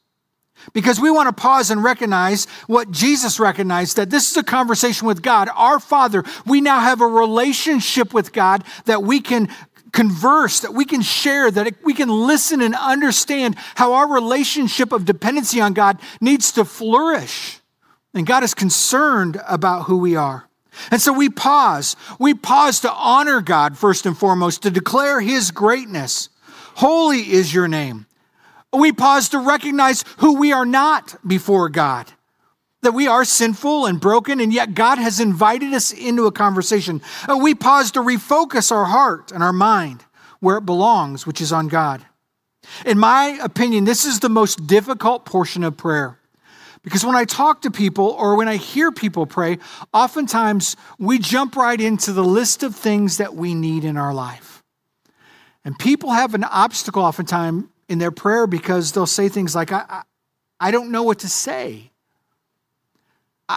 Because 0.73 0.99
we 0.99 1.09
want 1.09 1.27
to 1.27 1.41
pause 1.41 1.71
and 1.71 1.83
recognize 1.83 2.45
what 2.67 2.91
Jesus 2.91 3.39
recognized 3.39 3.97
that 3.97 4.11
this 4.11 4.29
is 4.29 4.37
a 4.37 4.43
conversation 4.43 5.07
with 5.07 5.23
God, 5.23 5.49
our 5.55 5.79
Father. 5.79 6.23
We 6.45 6.61
now 6.61 6.79
have 6.79 7.01
a 7.01 7.07
relationship 7.07 8.13
with 8.13 8.31
God 8.31 8.63
that 8.85 9.01
we 9.01 9.21
can 9.21 9.49
converse, 9.91 10.61
that 10.61 10.73
we 10.73 10.85
can 10.85 11.01
share, 11.01 11.51
that 11.51 11.75
we 11.83 11.93
can 11.93 12.09
listen 12.09 12.61
and 12.61 12.75
understand 12.75 13.55
how 13.75 13.93
our 13.93 14.11
relationship 14.11 14.91
of 14.91 15.05
dependency 15.05 15.59
on 15.59 15.73
God 15.73 15.99
needs 16.19 16.51
to 16.53 16.65
flourish. 16.65 17.59
And 18.13 18.25
God 18.25 18.43
is 18.43 18.53
concerned 18.53 19.41
about 19.47 19.83
who 19.83 19.97
we 19.97 20.15
are. 20.15 20.47
And 20.89 21.01
so 21.01 21.13
we 21.13 21.29
pause. 21.29 21.95
We 22.19 22.33
pause 22.33 22.79
to 22.81 22.91
honor 22.91 23.41
God 23.41 23.77
first 23.77 24.05
and 24.05 24.17
foremost, 24.17 24.63
to 24.63 24.71
declare 24.71 25.19
his 25.19 25.51
greatness. 25.51 26.29
Holy 26.75 27.19
is 27.19 27.53
your 27.53 27.67
name. 27.67 28.05
We 28.73 28.93
pause 28.93 29.29
to 29.29 29.39
recognize 29.39 30.05
who 30.17 30.37
we 30.37 30.53
are 30.53 30.65
not 30.65 31.15
before 31.27 31.67
God, 31.67 32.11
that 32.81 32.93
we 32.93 33.07
are 33.07 33.23
sinful 33.23 33.85
and 33.85 33.99
broken, 33.99 34.39
and 34.39 34.51
yet 34.53 34.73
God 34.73 34.97
has 34.97 35.19
invited 35.19 35.73
us 35.73 35.91
into 35.91 36.25
a 36.25 36.31
conversation. 36.31 37.01
Uh, 37.27 37.37
we 37.37 37.53
pause 37.53 37.91
to 37.91 37.99
refocus 37.99 38.71
our 38.71 38.85
heart 38.85 39.31
and 39.31 39.43
our 39.43 39.53
mind 39.53 40.03
where 40.39 40.57
it 40.57 40.65
belongs, 40.65 41.27
which 41.27 41.39
is 41.41 41.51
on 41.51 41.67
God. 41.67 42.05
In 42.85 42.97
my 42.97 43.39
opinion, 43.41 43.85
this 43.85 44.05
is 44.05 44.19
the 44.19 44.29
most 44.29 44.67
difficult 44.67 45.25
portion 45.25 45.63
of 45.63 45.77
prayer. 45.77 46.17
Because 46.83 47.05
when 47.05 47.15
I 47.15 47.25
talk 47.25 47.61
to 47.61 47.71
people 47.71 48.07
or 48.07 48.35
when 48.35 48.47
I 48.47 48.55
hear 48.55 48.91
people 48.91 49.27
pray, 49.27 49.59
oftentimes 49.93 50.75
we 50.97 51.19
jump 51.19 51.55
right 51.55 51.79
into 51.79 52.11
the 52.11 52.23
list 52.23 52.63
of 52.63 52.75
things 52.75 53.17
that 53.17 53.35
we 53.35 53.53
need 53.53 53.83
in 53.83 53.97
our 53.97 54.13
life. 54.13 54.63
And 55.63 55.77
people 55.77 56.11
have 56.11 56.33
an 56.33 56.43
obstacle 56.43 57.03
oftentimes 57.03 57.65
in 57.87 57.99
their 57.99 58.09
prayer 58.09 58.47
because 58.47 58.93
they'll 58.93 59.05
say 59.05 59.29
things 59.29 59.53
like, 59.53 59.71
I, 59.71 59.85
I, 59.87 60.01
I 60.59 60.71
don't 60.71 60.91
know 60.91 61.03
what 61.03 61.19
to 61.19 61.29
say. 61.29 61.90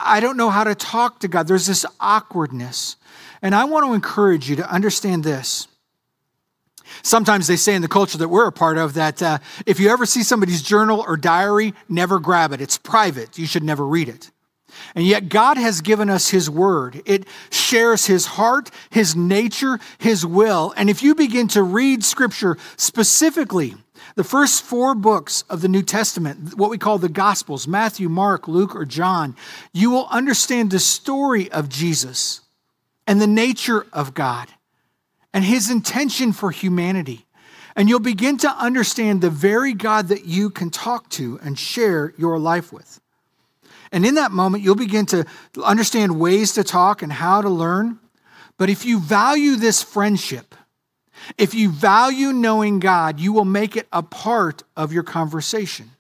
I, 0.05 0.21
don't 0.21 0.37
know 0.37 0.51
how 0.51 0.65
to 0.65 0.75
talk 0.75 1.21
to 1.21 1.29
God. 1.29 1.47
There's 1.47 1.67
this 1.67 1.87
awkwardness. 2.01 2.97
And 3.43 3.55
I 3.55 3.65
want 3.65 3.87
to 3.87 3.93
encourage 3.93 4.49
you 4.49 4.57
to 4.57 4.71
understand 4.71 5.25
this 5.25 5.69
Sometimes 7.03 7.47
they 7.47 7.57
say 7.57 7.75
in 7.75 7.83
the 7.83 7.89
culture 7.89 8.19
that 8.19 8.29
we're 8.29 8.47
a 8.47 8.53
part 8.53 8.79
of 8.79 8.95
that 8.95 9.23
uh, 9.23 9.39
if 9.67 9.81
you 9.81 9.91
ever 9.91 10.07
see 10.07 10.23
somebody's 10.23 10.63
journal 10.63 11.05
or 11.07 11.17
diary, 11.17 11.75
never 11.89 12.19
grab 12.19 12.53
it. 12.53 12.61
It's 12.61 12.79
private. 12.79 13.39
You 13.39 13.47
should 13.47 13.63
never 13.65 13.87
read 13.87 14.09
it. 14.09 14.31
And 14.95 15.07
yet, 15.07 15.29
God 15.29 15.57
has 15.57 15.81
given 15.81 16.11
us 16.11 16.31
His 16.31 16.51
Word. 16.51 17.01
It 17.07 17.27
shares 17.51 18.07
His 18.07 18.27
heart, 18.27 18.71
His 18.91 19.15
nature, 19.15 19.79
His 19.99 20.27
will. 20.27 20.75
And 20.77 20.91
if 20.91 21.03
you 21.03 21.15
begin 21.15 21.47
to 21.49 21.63
read 21.63 22.05
Scripture 22.05 22.59
specifically, 22.77 23.77
the 24.17 24.25
first 24.25 24.63
four 24.63 24.95
books 24.95 25.43
of 25.51 25.61
the 25.61 25.69
New 25.69 25.83
Testament, 25.83 26.57
what 26.57 26.71
we 26.71 26.79
call 26.79 26.99
the 26.99 27.09
Gospels 27.09 27.67
Matthew, 27.67 28.09
Mark, 28.09 28.47
Luke, 28.47 28.77
or 28.77 28.85
John 28.85 29.37
you 29.73 29.91
will 29.91 30.07
understand 30.09 30.71
the 30.71 30.79
story 30.79 31.51
of 31.51 31.69
Jesus 31.69 32.41
and 33.07 33.21
the 33.21 33.27
nature 33.27 33.87
of 33.93 34.15
God 34.15 34.49
and 35.33 35.45
his 35.45 35.71
intention 35.71 36.33
for 36.33 36.51
humanity. 36.51 37.27
And 37.77 37.89
you'll 37.89 37.99
begin 37.99 38.39
to 38.39 38.51
understand 38.51 39.21
the 39.21 39.31
very 39.31 39.75
God 39.75 40.09
that 40.09 40.27
you 40.27 40.49
can 40.49 40.71
talk 40.71 41.09
to 41.11 41.41
and 41.43 41.59
share 41.59 42.15
your 42.17 42.39
life 42.39 42.73
with. 42.73 43.01
And 43.91 44.07
in 44.07 44.15
that 44.15 44.31
moment, 44.31 44.63
you'll 44.63 44.77
begin 44.77 45.07
to 45.07 45.27
understand 45.63 46.21
ways 46.21 46.53
to 46.53 46.63
talk 46.63 47.03
and 47.03 47.13
how 47.13 47.43
to 47.43 47.49
learn. 47.49 47.99
But 48.57 48.71
if 48.71 48.85
you 48.85 49.01
value 49.01 49.57
this 49.57 49.83
friendship, 49.83 50.55
if 51.39 51.55
you 51.55 51.71
value 51.71 52.33
knowing 52.33 52.79
God, 52.79 53.21
you 53.21 53.33
will 53.33 53.45
make 53.45 53.77
it 53.77 53.87
a 53.93 54.03
part 54.03 54.63
of 54.77 54.93
your 54.93 55.03
conversation. 55.03 55.91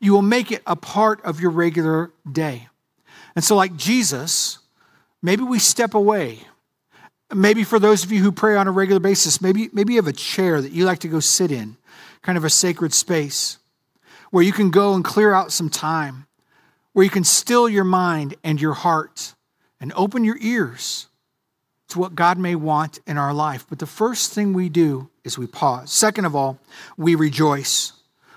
You 0.00 0.12
will 0.12 0.22
make 0.22 0.52
it 0.52 0.62
a 0.66 0.76
part 0.76 1.24
of 1.24 1.40
your 1.40 1.50
regular 1.50 2.12
day. 2.30 2.68
And 3.34 3.44
so, 3.44 3.56
like 3.56 3.76
Jesus, 3.76 4.58
maybe 5.22 5.42
we 5.42 5.58
step 5.58 5.94
away 5.94 6.40
Maybe 7.34 7.64
for 7.64 7.78
those 7.78 8.04
of 8.04 8.12
you 8.12 8.22
who 8.22 8.30
pray 8.30 8.56
on 8.56 8.68
a 8.68 8.70
regular 8.70 9.00
basis, 9.00 9.40
maybe, 9.40 9.70
maybe 9.72 9.94
you 9.94 9.98
have 9.98 10.06
a 10.06 10.12
chair 10.12 10.60
that 10.60 10.72
you 10.72 10.84
like 10.84 10.98
to 11.00 11.08
go 11.08 11.20
sit 11.20 11.50
in, 11.50 11.76
kind 12.20 12.36
of 12.36 12.44
a 12.44 12.50
sacred 12.50 12.92
space 12.92 13.58
where 14.30 14.44
you 14.44 14.52
can 14.52 14.70
go 14.70 14.94
and 14.94 15.04
clear 15.04 15.32
out 15.32 15.52
some 15.52 15.70
time, 15.70 16.26
where 16.92 17.04
you 17.04 17.10
can 17.10 17.24
still 17.24 17.68
your 17.68 17.84
mind 17.84 18.34
and 18.44 18.60
your 18.60 18.74
heart 18.74 19.34
and 19.80 19.92
open 19.94 20.24
your 20.24 20.36
ears 20.40 21.06
to 21.92 21.98
what 21.98 22.14
God 22.14 22.38
may 22.38 22.54
want 22.54 23.00
in 23.06 23.16
our 23.16 23.32
life. 23.32 23.64
But 23.68 23.78
the 23.78 23.86
first 23.86 24.32
thing 24.32 24.52
we 24.52 24.68
do 24.68 25.08
is 25.24 25.38
we 25.38 25.46
pause. 25.46 25.92
Second 25.92 26.24
of 26.24 26.36
all, 26.36 26.58
we 26.96 27.14
rejoice 27.14 27.92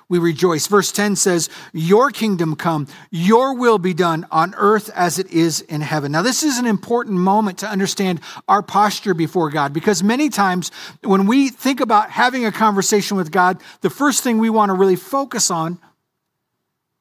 we 0.08 0.20
rejoice. 0.20 0.68
Verse 0.68 0.92
10 0.92 1.16
says, 1.16 1.50
Your 1.74 2.12
kingdom 2.12 2.56
come, 2.56 2.88
your 3.10 3.56
will 3.56 3.80
be 3.80 3.94
done 3.94 4.26
on 4.32 4.54
earth 4.56 4.90
as 4.94 5.18
it 5.18 5.32
is 5.32 5.62
in 5.62 5.82
heaven. 5.82 6.12
Now, 6.12 6.22
this 6.22 6.44
is 6.44 6.60
an 6.60 6.68
important 6.68 7.18
moment 7.18 7.60
to 7.60 7.70
understand 7.70 8.22
our 8.48 8.62
posture 8.62 9.14
before 9.14 9.50
God 9.50 9.74
because 9.74 10.04
many 10.04 10.30
times 10.30 10.72
when 11.04 11.26
we 11.26 11.50
think 11.50 11.80
about 11.80 12.12
having 12.12 12.46
a 12.46 12.52
conversation 12.52 13.18
with 13.18 13.32
God, 13.32 13.62
the 13.82 13.90
first 13.90 14.24
thing 14.24 14.38
we 14.38 14.50
want 14.50 14.70
to 14.70 14.74
really 14.74 14.96
focus 14.96 15.50
on 15.50 15.80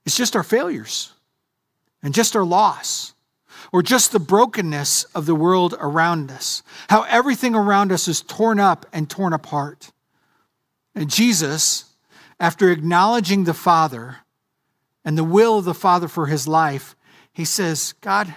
is 0.07 0.17
just 0.17 0.35
our 0.35 0.43
failures 0.43 1.13
and 2.03 2.15
just 2.15 2.35
our 2.37 2.45
loss 2.45 3.14
or 3.75 3.83
just 3.83 4.13
the 4.13 4.21
brokenness 4.21 5.03
of 5.17 5.27
the 5.27 5.35
world 5.35 5.75
around 5.81 6.31
us, 6.31 6.63
how 6.89 7.03
everything 7.09 7.57
around 7.57 7.91
us 7.91 8.07
is 8.07 8.23
torn 8.23 8.61
up 8.61 8.87
and 8.93 9.11
torn 9.11 9.33
apart. 9.33 9.91
And 10.95 11.11
Jesus, 11.11 11.87
after 12.39 12.71
acknowledging 12.71 13.43
the 13.43 13.53
Father 13.53 14.19
and 15.05 15.19
the 15.19 15.25
will 15.25 15.59
of 15.59 15.65
the 15.65 15.75
Father 15.75 16.07
for 16.07 16.27
his 16.27 16.47
life, 16.47 16.95
he 17.33 17.45
says, 17.45 17.95
God, 18.01 18.33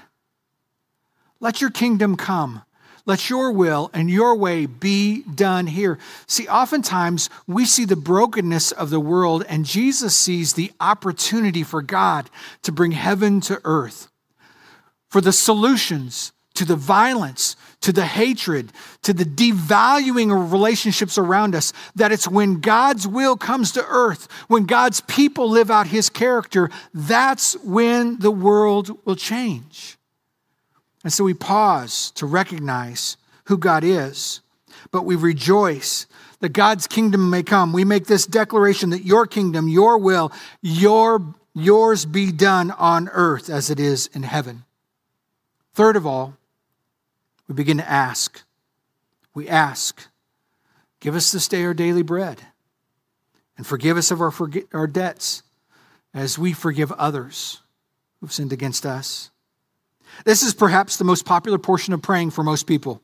let 1.39 1.61
your 1.61 1.69
kingdom 1.69 2.17
come. 2.17 2.63
Let 3.05 3.29
your 3.29 3.51
will 3.51 3.91
and 3.93 4.09
your 4.09 4.35
way 4.35 4.65
be 4.65 5.21
done 5.21 5.67
here. 5.67 5.99
See, 6.25 6.47
oftentimes 6.47 7.29
we 7.45 7.65
see 7.65 7.85
the 7.85 7.95
brokenness 7.95 8.71
of 8.71 8.89
the 8.89 8.99
world, 8.99 9.45
and 9.47 9.65
Jesus 9.65 10.15
sees 10.15 10.53
the 10.53 10.71
opportunity 10.79 11.61
for 11.61 11.83
God 11.83 12.27
to 12.63 12.71
bring 12.71 12.93
heaven 12.93 13.39
to 13.41 13.61
earth, 13.65 14.09
for 15.09 15.21
the 15.21 15.31
solutions 15.31 16.31
to 16.57 16.65
the 16.65 16.75
violence, 16.75 17.55
to 17.81 17.93
the 17.93 18.05
hatred, 18.05 18.71
to 19.03 19.13
the 19.13 19.23
devaluing 19.23 20.35
of 20.35 20.51
relationships 20.51 21.17
around 21.17 21.53
us, 21.53 21.71
that 21.95 22.11
it's 22.11 22.27
when 22.27 22.59
God's 22.59 23.07
will 23.07 23.37
comes 23.37 23.71
to 23.73 23.85
earth, 23.87 24.27
when 24.47 24.65
God's 24.65 25.01
people 25.01 25.49
live 25.49 25.69
out 25.69 25.87
his 25.87 26.09
character, 26.09 26.71
that's 26.95 27.55
when 27.57 28.17
the 28.19 28.31
world 28.31 28.97
will 29.05 29.15
change. 29.15 29.97
And 31.03 31.13
so 31.13 31.23
we 31.23 31.35
pause 31.35 32.09
to 32.11 32.25
recognize 32.25 33.17
who 33.45 33.57
God 33.57 33.83
is, 33.83 34.41
but 34.91 35.05
we 35.05 35.15
rejoice 35.15 36.07
that 36.39 36.49
God's 36.49 36.87
kingdom 36.87 37.29
may 37.29 37.43
come. 37.43 37.71
We 37.71 37.85
make 37.85 38.07
this 38.07 38.25
declaration 38.25 38.89
that 38.89 39.05
your 39.05 39.27
kingdom, 39.27 39.67
your 39.67 39.99
will, 39.99 40.31
your 40.61 41.35
yours 41.53 42.05
be 42.05 42.31
done 42.31 42.71
on 42.71 43.09
earth 43.09 43.49
as 43.49 43.69
it 43.69 43.79
is 43.79 44.07
in 44.07 44.23
heaven. 44.23 44.63
Third 45.77 45.95
of 45.95 46.07
all, 46.07 46.33
we 47.47 47.53
begin 47.53 47.77
to 47.77 47.87
ask. 47.87 48.41
We 49.35 49.47
ask, 49.47 50.07
Give 50.99 51.15
us 51.15 51.31
this 51.31 51.47
day 51.47 51.63
our 51.65 51.75
daily 51.75 52.01
bread, 52.01 52.41
and 53.57 53.67
forgive 53.67 53.95
us 53.95 54.09
of 54.09 54.19
our, 54.19 54.33
our 54.73 54.87
debts 54.87 55.43
as 56.15 56.39
we 56.39 56.51
forgive 56.51 56.91
others 56.93 57.61
who've 58.19 58.33
sinned 58.33 58.51
against 58.51 58.87
us. 58.87 59.29
This 60.25 60.41
is 60.41 60.55
perhaps 60.55 60.97
the 60.97 61.03
most 61.03 61.27
popular 61.27 61.59
portion 61.59 61.93
of 61.93 62.01
praying 62.01 62.31
for 62.31 62.43
most 62.43 62.65
people. 62.65 63.03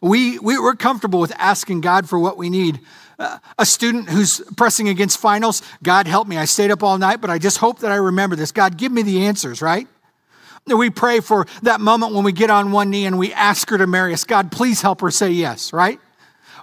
We, 0.00 0.38
we, 0.38 0.56
are 0.56 0.74
comfortable 0.74 1.20
with 1.20 1.34
asking 1.36 1.82
God 1.82 2.08
for 2.08 2.18
what 2.18 2.38
we 2.38 2.48
need. 2.48 2.80
Uh, 3.18 3.40
a 3.58 3.66
student 3.66 4.08
who's 4.08 4.40
pressing 4.56 4.88
against 4.88 5.18
finals, 5.18 5.60
God 5.82 6.06
help 6.06 6.26
me. 6.26 6.38
I 6.38 6.46
stayed 6.46 6.70
up 6.70 6.82
all 6.82 6.96
night, 6.96 7.20
but 7.20 7.28
I 7.28 7.36
just 7.36 7.58
hope 7.58 7.80
that 7.80 7.92
I 7.92 7.96
remember 7.96 8.36
this. 8.36 8.52
God, 8.52 8.78
give 8.78 8.90
me 8.90 9.02
the 9.02 9.26
answers, 9.26 9.60
right? 9.60 9.86
We 10.66 10.90
pray 10.90 11.20
for 11.20 11.46
that 11.62 11.80
moment 11.80 12.12
when 12.12 12.24
we 12.24 12.32
get 12.32 12.50
on 12.50 12.72
one 12.72 12.90
knee 12.90 13.06
and 13.06 13.18
we 13.18 13.32
ask 13.32 13.70
her 13.70 13.78
to 13.78 13.86
marry 13.86 14.12
us. 14.12 14.24
God, 14.24 14.50
please 14.50 14.82
help 14.82 15.00
her 15.00 15.10
say 15.10 15.30
yes, 15.30 15.72
right? 15.72 16.00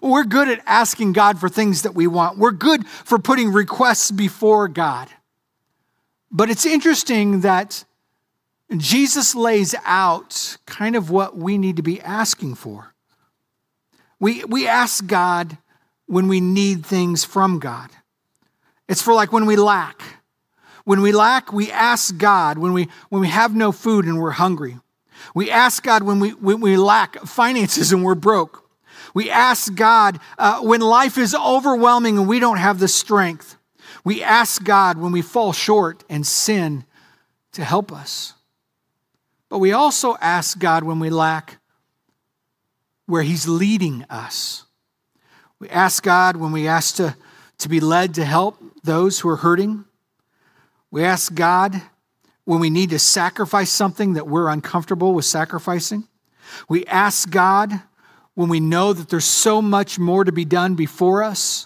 We're 0.01 0.25
good 0.25 0.49
at 0.49 0.61
asking 0.65 1.13
God 1.13 1.39
for 1.39 1.47
things 1.47 1.83
that 1.83 1.95
we 1.95 2.07
want. 2.07 2.37
We're 2.37 2.51
good 2.51 2.85
for 2.85 3.17
putting 3.17 3.53
requests 3.53 4.11
before 4.11 4.67
God. 4.67 5.07
But 6.29 6.49
it's 6.49 6.65
interesting 6.65 7.41
that 7.41 7.85
Jesus 8.75 9.35
lays 9.35 9.73
out 9.85 10.57
kind 10.65 10.97
of 10.97 11.09
what 11.09 11.37
we 11.37 11.57
need 11.57 11.77
to 11.77 11.83
be 11.83 12.01
asking 12.01 12.55
for. 12.55 12.93
We, 14.19 14.43
we 14.43 14.67
ask 14.67 15.05
God 15.05 15.57
when 16.07 16.27
we 16.27 16.41
need 16.41 16.85
things 16.85 17.23
from 17.23 17.59
God. 17.59 17.89
It's 18.89 19.01
for 19.01 19.13
like 19.13 19.31
when 19.31 19.45
we 19.45 19.55
lack. 19.55 20.01
When 20.85 21.01
we 21.01 21.11
lack, 21.11 21.53
we 21.53 21.71
ask 21.71 22.17
God. 22.17 22.57
When 22.57 22.73
we, 22.73 22.89
when 23.09 23.21
we 23.21 23.29
have 23.29 23.55
no 23.55 23.71
food 23.71 24.05
and 24.05 24.19
we're 24.19 24.31
hungry, 24.31 24.77
we 25.33 25.49
ask 25.49 25.83
God 25.83 26.03
when 26.03 26.19
we, 26.19 26.31
when 26.31 26.59
we 26.59 26.77
lack 26.77 27.19
finances 27.21 27.91
and 27.91 28.03
we're 28.03 28.15
broke. 28.15 28.69
We 29.13 29.29
ask 29.29 29.73
God 29.75 30.19
uh, 30.37 30.61
when 30.61 30.81
life 30.81 31.17
is 31.17 31.35
overwhelming 31.35 32.17
and 32.17 32.27
we 32.27 32.39
don't 32.39 32.57
have 32.57 32.79
the 32.79 32.87
strength. 32.87 33.57
We 34.03 34.23
ask 34.23 34.63
God 34.63 34.97
when 34.97 35.11
we 35.11 35.21
fall 35.21 35.53
short 35.53 36.03
and 36.09 36.25
sin 36.25 36.85
to 37.53 37.63
help 37.63 37.91
us. 37.91 38.33
But 39.49 39.59
we 39.59 39.71
also 39.71 40.17
ask 40.19 40.57
God 40.57 40.83
when 40.83 40.99
we 40.99 41.09
lack 41.09 41.59
where 43.05 43.21
He's 43.21 43.47
leading 43.47 44.03
us. 44.09 44.65
We 45.59 45.69
ask 45.69 46.03
God 46.03 46.35
when 46.37 46.51
we 46.51 46.67
ask 46.67 46.95
to, 46.95 47.15
to 47.59 47.69
be 47.69 47.79
led 47.79 48.15
to 48.15 48.25
help 48.25 48.57
those 48.83 49.19
who 49.19 49.29
are 49.29 49.37
hurting. 49.37 49.85
We 50.93 51.03
ask 51.03 51.33
God 51.33 51.81
when 52.45 52.59
we 52.59 52.69
need 52.69 52.91
to 52.91 52.99
sacrifice 52.99 53.71
something 53.71 54.13
that 54.13 54.27
we're 54.27 54.47
uncomfortable 54.47 55.15
with 55.15 55.25
sacrificing. 55.25 56.07
We 56.69 56.85
ask 56.85 57.31
God 57.31 57.81
when 58.35 58.47
we 58.47 58.59
know 58.59 58.93
that 58.93 59.09
there's 59.09 59.25
so 59.25 59.59
much 59.59 59.97
more 59.97 60.23
to 60.23 60.31
be 60.31 60.45
done 60.45 60.75
before 60.75 61.23
us 61.23 61.65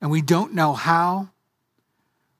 and 0.00 0.10
we 0.10 0.22
don't 0.22 0.54
know 0.54 0.72
how. 0.72 1.28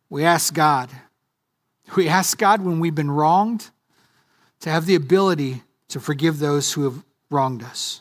We 0.08 0.24
ask 0.24 0.54
God. 0.54 0.88
We 1.96 2.08
ask 2.08 2.38
God 2.38 2.62
when 2.62 2.80
we've 2.80 2.94
been 2.94 3.10
wronged 3.10 3.68
to 4.60 4.70
have 4.70 4.86
the 4.86 4.94
ability 4.94 5.62
to 5.88 6.00
forgive 6.00 6.38
those 6.38 6.72
who 6.72 6.84
have 6.84 7.04
wronged 7.30 7.62
us. 7.62 8.00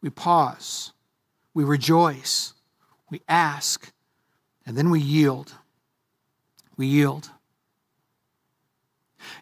We 0.00 0.08
pause, 0.08 0.94
we 1.52 1.64
rejoice, 1.64 2.54
we 3.10 3.20
ask, 3.28 3.92
and 4.64 4.78
then 4.78 4.88
we 4.88 5.00
yield. 5.00 5.52
We 6.76 6.86
yield. 6.86 7.30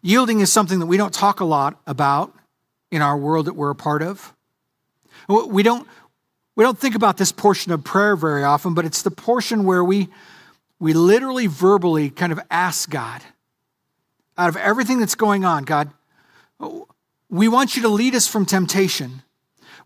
Yielding 0.03 0.41
is 0.41 0.53
something 0.53 0.79
that 0.81 0.87
we 0.87 0.97
don't 0.97 1.15
talk 1.15 1.41
a 1.41 1.45
lot 1.45 1.81
about 1.87 2.35
in 2.91 3.03
our 3.03 3.17
world 3.17 3.47
that 3.47 3.55
we're 3.55 3.71
a 3.71 3.75
part 3.75 4.03
of. 4.03 4.33
We 5.29 5.63
don't, 5.63 5.87
we 6.57 6.65
don't 6.65 6.79
think 6.79 6.95
about 6.95 7.17
this 7.17 7.33
portion 7.33 7.73
of 7.73 7.85
prayer 7.85 8.17
very 8.17 8.45
often, 8.45 8.75
but 8.75 8.85
it's 8.85 9.03
the 9.03 9.11
portion 9.11 9.65
where 9.65 9.83
we, 9.83 10.09
we 10.79 10.93
literally 10.93 11.47
verbally 11.47 12.11
kind 12.11 12.33
of 12.33 12.41
ask 12.51 12.91
God, 12.91 13.23
out 14.37 14.49
of 14.49 14.57
everything 14.57 14.99
that's 14.99 15.15
going 15.15 15.45
on, 15.45 15.65
God, 15.65 15.91
we 17.31 17.49
want 17.49 17.77
you 17.77 17.83
to 17.83 17.89
lead 17.89 18.15
us 18.15 18.27
from 18.27 18.45
temptation. 18.45 19.23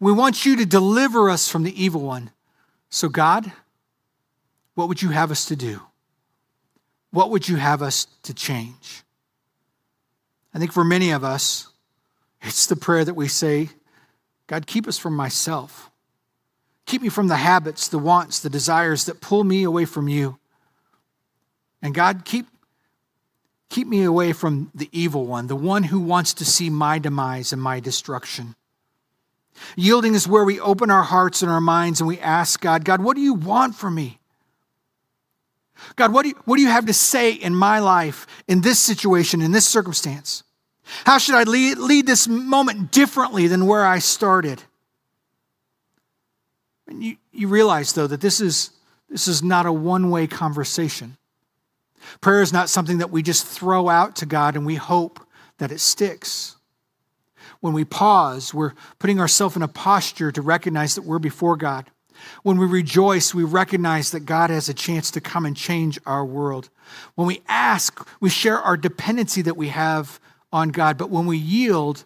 We 0.00 0.12
want 0.12 0.44
you 0.44 0.56
to 0.56 0.66
deliver 0.66 1.30
us 1.30 1.48
from 1.48 1.62
the 1.62 1.82
evil 1.82 2.02
one. 2.02 2.30
So, 2.90 3.08
God, 3.08 3.52
what 4.74 4.88
would 4.88 5.02
you 5.02 5.10
have 5.10 5.30
us 5.30 5.44
to 5.46 5.56
do? 5.56 5.82
What 7.16 7.30
would 7.30 7.48
you 7.48 7.56
have 7.56 7.80
us 7.80 8.08
to 8.24 8.34
change? 8.34 9.02
I 10.52 10.58
think 10.58 10.70
for 10.70 10.84
many 10.84 11.12
of 11.12 11.24
us, 11.24 11.66
it's 12.42 12.66
the 12.66 12.76
prayer 12.76 13.06
that 13.06 13.14
we 13.14 13.26
say, 13.26 13.70
God, 14.46 14.66
keep 14.66 14.86
us 14.86 14.98
from 14.98 15.16
myself. 15.16 15.90
Keep 16.84 17.00
me 17.00 17.08
from 17.08 17.28
the 17.28 17.36
habits, 17.36 17.88
the 17.88 17.98
wants, 17.98 18.40
the 18.40 18.50
desires 18.50 19.06
that 19.06 19.22
pull 19.22 19.44
me 19.44 19.62
away 19.62 19.86
from 19.86 20.08
you. 20.08 20.38
And 21.80 21.94
God, 21.94 22.26
keep, 22.26 22.48
keep 23.70 23.88
me 23.88 24.02
away 24.02 24.34
from 24.34 24.70
the 24.74 24.90
evil 24.92 25.24
one, 25.24 25.46
the 25.46 25.56
one 25.56 25.84
who 25.84 26.00
wants 26.00 26.34
to 26.34 26.44
see 26.44 26.68
my 26.68 26.98
demise 26.98 27.50
and 27.50 27.62
my 27.62 27.80
destruction. 27.80 28.56
Yielding 29.74 30.12
is 30.12 30.28
where 30.28 30.44
we 30.44 30.60
open 30.60 30.90
our 30.90 31.04
hearts 31.04 31.40
and 31.40 31.50
our 31.50 31.62
minds 31.62 31.98
and 31.98 32.08
we 32.08 32.18
ask 32.18 32.60
God, 32.60 32.84
God, 32.84 33.02
what 33.02 33.16
do 33.16 33.22
you 33.22 33.32
want 33.32 33.74
from 33.74 33.94
me? 33.94 34.18
God, 35.96 36.12
what 36.12 36.22
do, 36.22 36.30
you, 36.30 36.34
what 36.44 36.56
do 36.56 36.62
you 36.62 36.68
have 36.68 36.86
to 36.86 36.94
say 36.94 37.32
in 37.32 37.54
my 37.54 37.78
life, 37.78 38.26
in 38.48 38.60
this 38.60 38.78
situation, 38.78 39.40
in 39.40 39.52
this 39.52 39.66
circumstance? 39.66 40.42
How 41.04 41.18
should 41.18 41.34
I 41.34 41.42
lead, 41.42 41.78
lead 41.78 42.06
this 42.06 42.28
moment 42.28 42.92
differently 42.92 43.46
than 43.46 43.66
where 43.66 43.84
I 43.84 43.98
started? 43.98 44.62
And 46.86 47.02
you, 47.02 47.16
you 47.32 47.48
realize, 47.48 47.92
though, 47.92 48.06
that 48.06 48.20
this 48.20 48.40
is, 48.40 48.70
this 49.08 49.26
is 49.26 49.42
not 49.42 49.66
a 49.66 49.72
one 49.72 50.10
way 50.10 50.26
conversation. 50.26 51.16
Prayer 52.20 52.42
is 52.42 52.52
not 52.52 52.68
something 52.68 52.98
that 52.98 53.10
we 53.10 53.22
just 53.22 53.46
throw 53.46 53.88
out 53.88 54.16
to 54.16 54.26
God 54.26 54.54
and 54.54 54.64
we 54.64 54.76
hope 54.76 55.20
that 55.58 55.72
it 55.72 55.80
sticks. 55.80 56.56
When 57.60 57.72
we 57.72 57.84
pause, 57.84 58.54
we're 58.54 58.74
putting 58.98 59.18
ourselves 59.18 59.56
in 59.56 59.62
a 59.62 59.68
posture 59.68 60.30
to 60.30 60.42
recognize 60.42 60.94
that 60.94 61.02
we're 61.02 61.18
before 61.18 61.56
God. 61.56 61.90
When 62.42 62.58
we 62.58 62.66
rejoice, 62.66 63.34
we 63.34 63.44
recognize 63.44 64.10
that 64.10 64.20
God 64.20 64.50
has 64.50 64.68
a 64.68 64.74
chance 64.74 65.10
to 65.12 65.20
come 65.20 65.46
and 65.46 65.56
change 65.56 65.98
our 66.06 66.24
world. 66.24 66.70
When 67.14 67.26
we 67.26 67.42
ask, 67.48 68.06
we 68.20 68.30
share 68.30 68.58
our 68.58 68.76
dependency 68.76 69.42
that 69.42 69.56
we 69.56 69.68
have 69.68 70.20
on 70.52 70.70
God. 70.70 70.98
But 70.98 71.10
when 71.10 71.26
we 71.26 71.36
yield, 71.36 72.04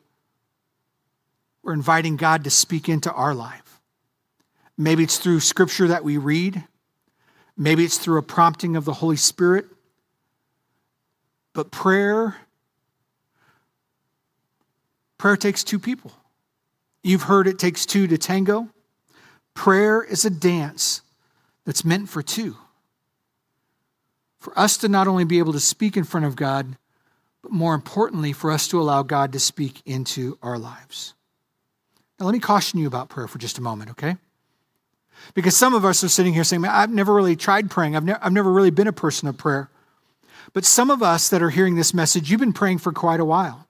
we're 1.63 1.73
inviting 1.73 2.17
God 2.17 2.45
to 2.45 2.51
speak 2.51 2.89
into 2.89 3.13
our 3.13 3.35
life. 3.35 3.81
Maybe 4.77 5.03
it's 5.03 5.19
through 5.19 5.41
scripture 5.41 5.89
that 5.89 6.05
we 6.05 6.17
read, 6.17 6.65
maybe 7.57 7.85
it's 7.85 7.99
through 7.99 8.19
a 8.19 8.23
prompting 8.23 8.77
of 8.77 8.85
the 8.85 8.95
Holy 8.95 9.17
Spirit. 9.17 9.67
But 11.53 11.71
prayer, 11.71 12.37
prayer 15.19 15.37
takes 15.37 15.65
two 15.65 15.79
people. 15.79 16.13
You've 17.03 17.23
heard 17.23 17.47
it 17.47 17.59
takes 17.59 17.85
two 17.87 18.07
to 18.07 18.17
tango. 18.17 18.69
Prayer 19.55 20.03
is 20.03 20.25
a 20.25 20.31
dance 20.31 21.03
that's 21.65 21.85
meant 21.85 22.09
for 22.09 22.23
two. 22.23 22.57
For 24.39 24.59
us 24.59 24.77
to 24.79 24.89
not 24.89 25.07
only 25.07 25.25
be 25.25 25.39
able 25.39 25.53
to 25.53 25.61
speak 25.61 25.97
in 25.97 26.05
front 26.05 26.27
of 26.27 26.37
God, 26.37 26.77
but 27.43 27.53
more 27.53 27.75
importantly, 27.75 28.33
for 28.33 28.51
us 28.51 28.69
to 28.69 28.81
allow 28.81 29.03
God 29.03 29.33
to 29.33 29.41
speak 29.41 29.83
into 29.85 30.39
our 30.43 30.59
lives. 30.59 31.15
Now, 32.19 32.27
let 32.27 32.33
me 32.33 32.39
caution 32.39 32.79
you 32.79 32.87
about 32.87 33.09
prayer 33.09 33.29
for 33.29 33.39
just 33.39 33.59
a 33.59 33.63
moment, 33.63 33.91
okay? 33.91 34.17
Because 35.35 35.57
some 35.57 35.75
of 35.75 35.85
us 35.85 36.03
are 36.05 36.09
sitting 36.09 36.35
here 36.35 36.45
saying, 36.45 36.65
I've 36.65 36.91
never 36.91 37.15
really 37.15 37.37
tried 37.37 37.71
praying. 37.71 37.97
I've, 37.97 38.05
ne- 38.05 38.17
I've 38.21 38.33
never 38.33 38.53
really 38.53 38.71
been 38.71 38.87
a 38.87 38.93
person 38.93 39.29
of 39.29 39.37
prayer. 39.37 39.71
But 40.53 40.65
some 40.65 40.91
of 40.91 41.03
us 41.03 41.29
that 41.29 41.43
are 41.43 41.51
hearing 41.51 41.77
this 41.77 41.95
message, 41.95 42.31
you've 42.31 42.41
been 42.41 42.53
praying 42.53 42.79
for 42.79 42.93
quite 42.93 43.21
a 43.21 43.25
while. 43.25 43.69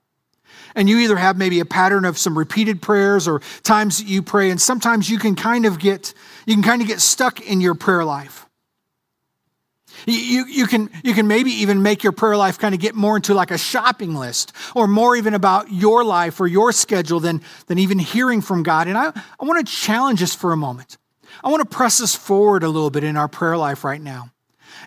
And 0.75 0.87
you 0.87 0.99
either 0.99 1.17
have 1.17 1.37
maybe 1.37 1.59
a 1.59 1.65
pattern 1.65 2.05
of 2.05 2.17
some 2.17 2.37
repeated 2.37 2.81
prayers 2.81 3.27
or 3.27 3.41
times 3.63 3.97
that 3.97 4.07
you 4.07 4.21
pray, 4.21 4.49
and 4.51 4.61
sometimes 4.61 5.09
you 5.09 5.19
can 5.19 5.35
kind 5.35 5.65
of 5.65 5.79
get 5.79 6.13
you 6.45 6.55
can 6.55 6.63
kind 6.63 6.81
of 6.81 6.87
get 6.87 7.01
stuck 7.01 7.41
in 7.41 7.61
your 7.61 7.75
prayer 7.75 8.03
life. 8.03 8.45
You, 10.07 10.45
you, 10.47 10.65
can, 10.65 10.89
you 11.03 11.13
can 11.13 11.27
maybe 11.27 11.51
even 11.51 11.83
make 11.83 12.03
your 12.03 12.11
prayer 12.11 12.35
life 12.35 12.57
kind 12.57 12.73
of 12.73 12.81
get 12.81 12.95
more 12.95 13.17
into 13.17 13.33
like 13.33 13.51
a 13.51 13.57
shopping 13.57 14.15
list 14.15 14.53
or 14.73 14.87
more 14.87 15.15
even 15.15 15.33
about 15.33 15.71
your 15.71 16.03
life 16.03 16.39
or 16.39 16.47
your 16.47 16.71
schedule 16.71 17.19
than, 17.19 17.41
than 17.67 17.77
even 17.77 17.99
hearing 17.99 18.41
from 18.41 18.63
God. 18.63 18.87
And 18.87 18.97
I, 18.97 19.11
I 19.39 19.45
want 19.45 19.65
to 19.65 19.71
challenge 19.71 20.23
us 20.23 20.33
for 20.33 20.53
a 20.53 20.57
moment. 20.57 20.97
I 21.43 21.49
want 21.49 21.61
to 21.61 21.75
press 21.75 22.01
us 22.01 22.15
forward 22.15 22.63
a 22.63 22.69
little 22.69 22.89
bit 22.89 23.03
in 23.03 23.15
our 23.15 23.27
prayer 23.27 23.57
life 23.57 23.83
right 23.83 24.01
now. 24.01 24.31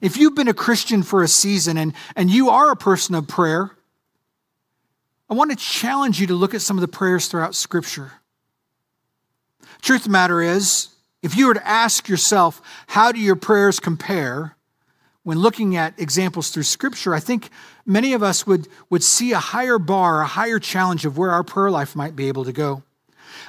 If 0.02 0.16
you've 0.16 0.34
been 0.34 0.48
a 0.48 0.54
Christian 0.54 1.02
for 1.02 1.22
a 1.22 1.28
season 1.28 1.76
and, 1.76 1.94
and 2.16 2.28
you 2.28 2.50
are 2.50 2.70
a 2.70 2.76
person 2.76 3.14
of 3.14 3.28
prayer, 3.28 3.70
I 5.34 5.36
want 5.36 5.50
to 5.50 5.56
challenge 5.56 6.20
you 6.20 6.28
to 6.28 6.34
look 6.34 6.54
at 6.54 6.62
some 6.62 6.76
of 6.76 6.80
the 6.80 6.86
prayers 6.86 7.26
throughout 7.26 7.56
Scripture. 7.56 8.12
Truth 9.82 10.02
of 10.02 10.04
the 10.04 10.10
matter 10.10 10.40
is, 10.40 10.90
if 11.24 11.36
you 11.36 11.48
were 11.48 11.54
to 11.54 11.66
ask 11.66 12.08
yourself, 12.08 12.62
how 12.86 13.10
do 13.10 13.18
your 13.18 13.34
prayers 13.34 13.80
compare? 13.80 14.56
when 15.24 15.38
looking 15.38 15.74
at 15.74 15.98
examples 15.98 16.50
through 16.50 16.62
Scripture, 16.62 17.14
I 17.14 17.18
think 17.18 17.48
many 17.86 18.12
of 18.12 18.22
us 18.22 18.46
would, 18.46 18.68
would 18.90 19.02
see 19.02 19.32
a 19.32 19.38
higher 19.38 19.78
bar, 19.78 20.20
a 20.20 20.26
higher 20.26 20.58
challenge 20.58 21.06
of 21.06 21.16
where 21.16 21.30
our 21.30 21.42
prayer 21.42 21.70
life 21.70 21.96
might 21.96 22.14
be 22.14 22.28
able 22.28 22.44
to 22.44 22.52
go. 22.52 22.82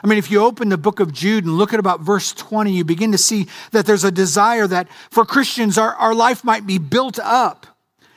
I 0.02 0.08
mean, 0.08 0.18
if 0.18 0.32
you 0.32 0.40
open 0.40 0.70
the 0.70 0.78
book 0.78 1.02
of 1.02 1.12
Jude 1.12 1.44
and 1.44 1.58
look 1.58 1.74
at 1.74 1.80
about 1.82 2.00
verse 2.00 2.32
20, 2.32 2.72
you 2.72 2.86
begin 2.86 3.12
to 3.12 3.18
see 3.18 3.48
that 3.72 3.86
there's 3.86 4.06
a 4.06 4.12
desire 4.12 4.66
that 4.68 4.88
for 5.12 5.26
Christians, 5.26 5.78
our, 5.78 5.94
our 5.96 6.16
life 6.16 6.46
might 6.46 6.66
be 6.66 6.78
built 6.78 7.20
up 7.20 7.68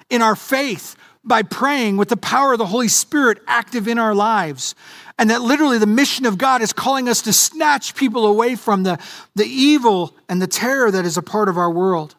in 0.09 0.23
our 0.23 0.37
faith 0.37 0.95
by 1.29 1.43
praying 1.43 1.97
with 1.97 2.09
the 2.09 2.17
power 2.17 2.53
of 2.53 2.59
the 2.59 2.67
Holy 2.67 2.89
Spirit 2.89 3.39
active 3.47 3.87
in 3.87 3.99
our 3.99 4.15
lives. 4.15 4.75
And 5.19 5.31
that 5.31 5.43
literally 5.43 5.79
the 5.79 5.87
mission 5.87 6.27
of 6.27 6.39
God 6.39 6.63
is 6.63 6.73
calling 6.73 7.09
us 7.09 7.23
to 7.23 7.33
snatch 7.33 7.95
people 7.95 8.27
away 8.27 8.55
from 8.55 8.85
the, 8.85 8.99
the 9.35 9.47
evil 9.47 10.17
and 10.29 10.41
the 10.41 10.47
terror 10.47 10.91
that 10.91 11.05
is 11.05 11.17
a 11.17 11.23
part 11.23 11.49
of 11.49 11.59
our 11.59 11.71
world. 11.71 12.15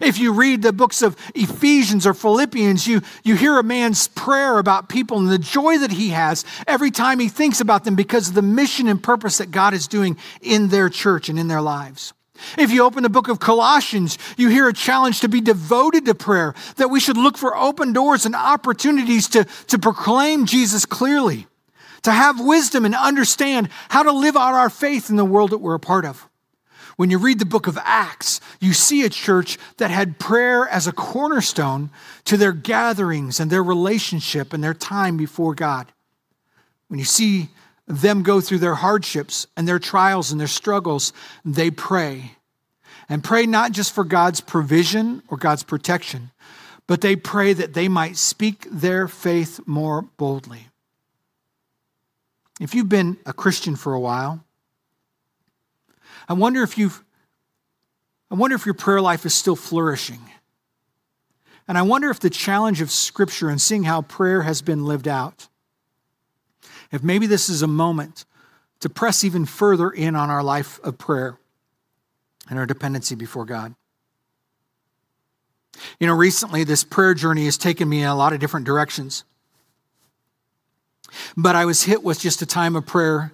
If 0.00 0.18
you 0.18 0.32
read 0.32 0.62
the 0.62 0.72
books 0.72 1.02
of 1.02 1.16
Ephesians 1.34 2.06
or 2.06 2.14
Philippians, 2.14 2.86
you, 2.86 3.02
you 3.24 3.34
hear 3.34 3.58
a 3.58 3.62
man's 3.62 4.08
prayer 4.08 4.58
about 4.58 4.88
people 4.88 5.18
and 5.18 5.28
the 5.28 5.38
joy 5.38 5.78
that 5.78 5.90
he 5.90 6.10
has 6.10 6.44
every 6.66 6.90
time 6.90 7.18
he 7.18 7.28
thinks 7.28 7.60
about 7.60 7.84
them 7.84 7.96
because 7.96 8.28
of 8.28 8.34
the 8.34 8.42
mission 8.42 8.86
and 8.88 9.02
purpose 9.02 9.38
that 9.38 9.50
God 9.50 9.74
is 9.74 9.88
doing 9.88 10.16
in 10.40 10.68
their 10.68 10.88
church 10.88 11.28
and 11.28 11.38
in 11.38 11.48
their 11.48 11.62
lives. 11.62 12.12
If 12.58 12.70
you 12.70 12.84
open 12.84 13.02
the 13.02 13.08
book 13.08 13.28
of 13.28 13.40
Colossians, 13.40 14.18
you 14.36 14.48
hear 14.48 14.68
a 14.68 14.72
challenge 14.72 15.20
to 15.20 15.28
be 15.28 15.40
devoted 15.40 16.06
to 16.06 16.14
prayer, 16.14 16.54
that 16.76 16.90
we 16.90 17.00
should 17.00 17.16
look 17.16 17.36
for 17.36 17.56
open 17.56 17.92
doors 17.92 18.26
and 18.26 18.34
opportunities 18.34 19.28
to, 19.28 19.44
to 19.68 19.78
proclaim 19.78 20.46
Jesus 20.46 20.86
clearly, 20.86 21.46
to 22.02 22.12
have 22.12 22.40
wisdom 22.40 22.84
and 22.84 22.94
understand 22.94 23.68
how 23.88 24.02
to 24.02 24.12
live 24.12 24.36
out 24.36 24.54
our 24.54 24.70
faith 24.70 25.10
in 25.10 25.16
the 25.16 25.24
world 25.24 25.50
that 25.50 25.58
we're 25.58 25.74
a 25.74 25.80
part 25.80 26.04
of. 26.04 26.28
When 26.96 27.08
you 27.08 27.16
read 27.16 27.38
the 27.38 27.46
book 27.46 27.66
of 27.66 27.78
Acts, 27.82 28.42
you 28.60 28.74
see 28.74 29.04
a 29.04 29.08
church 29.08 29.56
that 29.78 29.90
had 29.90 30.18
prayer 30.18 30.68
as 30.68 30.86
a 30.86 30.92
cornerstone 30.92 31.88
to 32.26 32.36
their 32.36 32.52
gatherings 32.52 33.40
and 33.40 33.50
their 33.50 33.62
relationship 33.62 34.52
and 34.52 34.62
their 34.62 34.74
time 34.74 35.16
before 35.16 35.54
God. 35.54 35.90
When 36.88 36.98
you 36.98 37.06
see 37.06 37.48
them 37.90 38.22
go 38.22 38.40
through 38.40 38.58
their 38.58 38.76
hardships 38.76 39.46
and 39.56 39.66
their 39.66 39.80
trials 39.80 40.30
and 40.30 40.40
their 40.40 40.46
struggles, 40.46 41.12
they 41.44 41.70
pray. 41.70 42.36
And 43.08 43.24
pray 43.24 43.46
not 43.46 43.72
just 43.72 43.92
for 43.92 44.04
God's 44.04 44.40
provision 44.40 45.22
or 45.28 45.36
God's 45.36 45.64
protection, 45.64 46.30
but 46.86 47.00
they 47.00 47.16
pray 47.16 47.52
that 47.52 47.74
they 47.74 47.88
might 47.88 48.16
speak 48.16 48.66
their 48.70 49.08
faith 49.08 49.60
more 49.66 50.02
boldly. 50.16 50.68
If 52.60 52.74
you've 52.74 52.88
been 52.88 53.16
a 53.26 53.32
Christian 53.32 53.74
for 53.74 53.92
a 53.92 54.00
while, 54.00 54.44
I 56.28 56.34
wonder 56.34 56.62
if 56.62 56.78
you've 56.78 57.02
I 58.32 58.36
wonder 58.36 58.54
if 58.54 58.64
your 58.64 58.76
prayer 58.76 59.00
life 59.00 59.26
is 59.26 59.34
still 59.34 59.56
flourishing. 59.56 60.20
And 61.66 61.76
I 61.76 61.82
wonder 61.82 62.10
if 62.10 62.20
the 62.20 62.30
challenge 62.30 62.80
of 62.80 62.92
Scripture 62.92 63.48
and 63.48 63.60
seeing 63.60 63.82
how 63.82 64.02
prayer 64.02 64.42
has 64.42 64.62
been 64.62 64.84
lived 64.84 65.08
out 65.08 65.48
if 66.92 67.02
maybe 67.02 67.26
this 67.26 67.48
is 67.48 67.62
a 67.62 67.66
moment 67.66 68.24
to 68.80 68.88
press 68.88 69.24
even 69.24 69.44
further 69.44 69.90
in 69.90 70.16
on 70.16 70.30
our 70.30 70.42
life 70.42 70.80
of 70.82 70.98
prayer 70.98 71.38
and 72.48 72.58
our 72.58 72.66
dependency 72.66 73.14
before 73.14 73.44
God. 73.44 73.74
You 75.98 76.06
know, 76.06 76.14
recently 76.14 76.64
this 76.64 76.84
prayer 76.84 77.14
journey 77.14 77.44
has 77.44 77.56
taken 77.56 77.88
me 77.88 78.02
in 78.02 78.08
a 78.08 78.14
lot 78.14 78.32
of 78.32 78.40
different 78.40 78.66
directions. 78.66 79.24
But 81.36 81.56
I 81.56 81.64
was 81.64 81.84
hit 81.84 82.02
with 82.02 82.20
just 82.20 82.42
a 82.42 82.46
time 82.46 82.76
of 82.76 82.86
prayer 82.86 83.32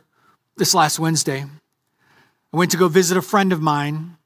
this 0.57 0.75
last 0.75 0.99
Wednesday. 0.99 1.45
I 2.53 2.57
went 2.57 2.71
to 2.71 2.77
go 2.77 2.89
visit 2.89 3.17
a 3.17 3.23
friend 3.23 3.53
of 3.53 3.61
mine, 3.61 4.17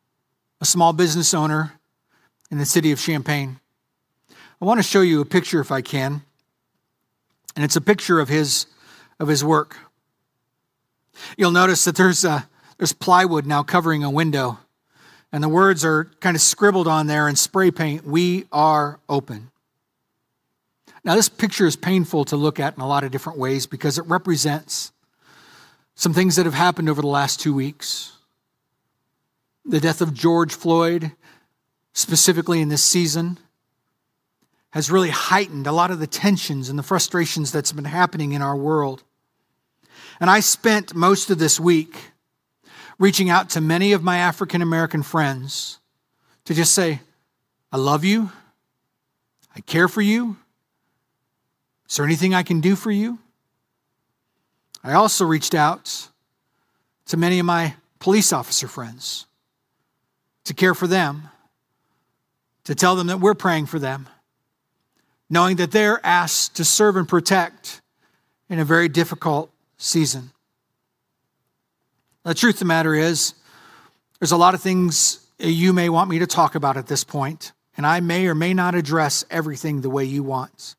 a 0.60 0.64
small 0.64 0.92
business 0.92 1.34
owner 1.34 1.72
in 2.50 2.58
the 2.58 2.66
city 2.66 2.92
of 2.92 3.00
Champaign. 3.00 3.58
I 4.60 4.64
want 4.64 4.78
to 4.78 4.84
show 4.84 5.00
you 5.00 5.20
a 5.20 5.24
picture 5.24 5.60
if 5.60 5.72
I 5.72 5.80
can. 5.80 6.22
And 7.56 7.64
it's 7.64 7.76
a 7.76 7.80
picture 7.80 8.20
of 8.20 8.28
his 8.28 8.66
of 9.20 9.28
his 9.28 9.44
work. 9.44 9.76
You'll 11.36 11.52
notice 11.52 11.84
that 11.84 11.94
there's 11.94 12.24
a, 12.24 12.48
there's 12.78 12.92
plywood 12.92 13.46
now 13.46 13.62
covering 13.62 14.02
a 14.02 14.10
window. 14.10 14.58
And 15.30 15.44
the 15.44 15.48
words 15.48 15.84
are 15.84 16.10
kind 16.18 16.34
of 16.34 16.40
scribbled 16.40 16.88
on 16.88 17.06
there 17.06 17.28
in 17.28 17.36
spray 17.36 17.70
paint, 17.70 18.04
we 18.04 18.46
are 18.50 18.98
open. 19.08 19.50
Now, 21.04 21.14
this 21.14 21.28
picture 21.28 21.66
is 21.66 21.76
painful 21.76 22.24
to 22.26 22.36
look 22.36 22.58
at 22.58 22.74
in 22.74 22.82
a 22.82 22.88
lot 22.88 23.04
of 23.04 23.10
different 23.10 23.38
ways 23.38 23.66
because 23.66 23.96
it 23.96 24.06
represents 24.06 24.92
some 25.94 26.12
things 26.12 26.36
that 26.36 26.46
have 26.46 26.54
happened 26.54 26.88
over 26.88 27.00
the 27.00 27.06
last 27.06 27.40
two 27.40 27.54
weeks. 27.54 28.12
The 29.64 29.80
death 29.80 30.00
of 30.00 30.14
George 30.14 30.52
Floyd, 30.52 31.12
specifically 31.92 32.60
in 32.60 32.70
this 32.70 32.82
season, 32.82 33.38
has 34.70 34.90
really 34.90 35.10
heightened 35.10 35.66
a 35.66 35.72
lot 35.72 35.90
of 35.90 35.98
the 36.00 36.06
tensions 36.06 36.68
and 36.68 36.78
the 36.78 36.82
frustrations 36.82 37.52
that's 37.52 37.72
been 37.72 37.84
happening 37.84 38.32
in 38.32 38.42
our 38.42 38.56
world. 38.56 39.02
And 40.20 40.28
I 40.28 40.40
spent 40.40 40.94
most 40.94 41.30
of 41.30 41.38
this 41.38 41.58
week 41.58 41.96
reaching 42.98 43.30
out 43.30 43.48
to 43.50 43.60
many 43.62 43.92
of 43.92 44.02
my 44.02 44.18
African 44.18 44.60
American 44.60 45.02
friends 45.02 45.78
to 46.44 46.52
just 46.52 46.74
say, 46.74 47.00
I 47.72 47.78
love 47.78 48.04
you. 48.04 48.30
I 49.56 49.60
care 49.60 49.88
for 49.88 50.02
you. 50.02 50.36
Is 51.88 51.96
there 51.96 52.04
anything 52.04 52.34
I 52.34 52.42
can 52.42 52.60
do 52.60 52.76
for 52.76 52.90
you? 52.90 53.18
I 54.84 54.92
also 54.92 55.24
reached 55.24 55.54
out 55.54 56.08
to 57.06 57.16
many 57.16 57.38
of 57.38 57.46
my 57.46 57.74
police 57.98 58.32
officer 58.32 58.68
friends 58.68 59.26
to 60.44 60.54
care 60.54 60.74
for 60.74 60.86
them, 60.86 61.28
to 62.64 62.74
tell 62.74 62.94
them 62.94 63.06
that 63.08 63.20
we're 63.20 63.34
praying 63.34 63.66
for 63.66 63.78
them, 63.78 64.08
knowing 65.28 65.56
that 65.56 65.70
they're 65.70 66.04
asked 66.04 66.56
to 66.56 66.64
serve 66.64 66.96
and 66.96 67.08
protect 67.08 67.80
in 68.48 68.58
a 68.58 68.64
very 68.64 68.88
difficult 68.88 69.50
season. 69.80 70.30
The 72.22 72.34
truth 72.34 72.56
of 72.56 72.60
the 72.60 72.64
matter 72.66 72.94
is, 72.94 73.34
there's 74.20 74.32
a 74.32 74.36
lot 74.36 74.54
of 74.54 74.60
things 74.60 75.26
you 75.38 75.72
may 75.72 75.88
want 75.88 76.10
me 76.10 76.18
to 76.18 76.26
talk 76.26 76.54
about 76.54 76.76
at 76.76 76.86
this 76.86 77.02
point, 77.02 77.52
and 77.76 77.86
I 77.86 78.00
may 78.00 78.26
or 78.26 78.34
may 78.34 78.52
not 78.52 78.74
address 78.74 79.24
everything 79.30 79.80
the 79.80 79.88
way 79.88 80.04
you 80.04 80.22
want. 80.22 80.76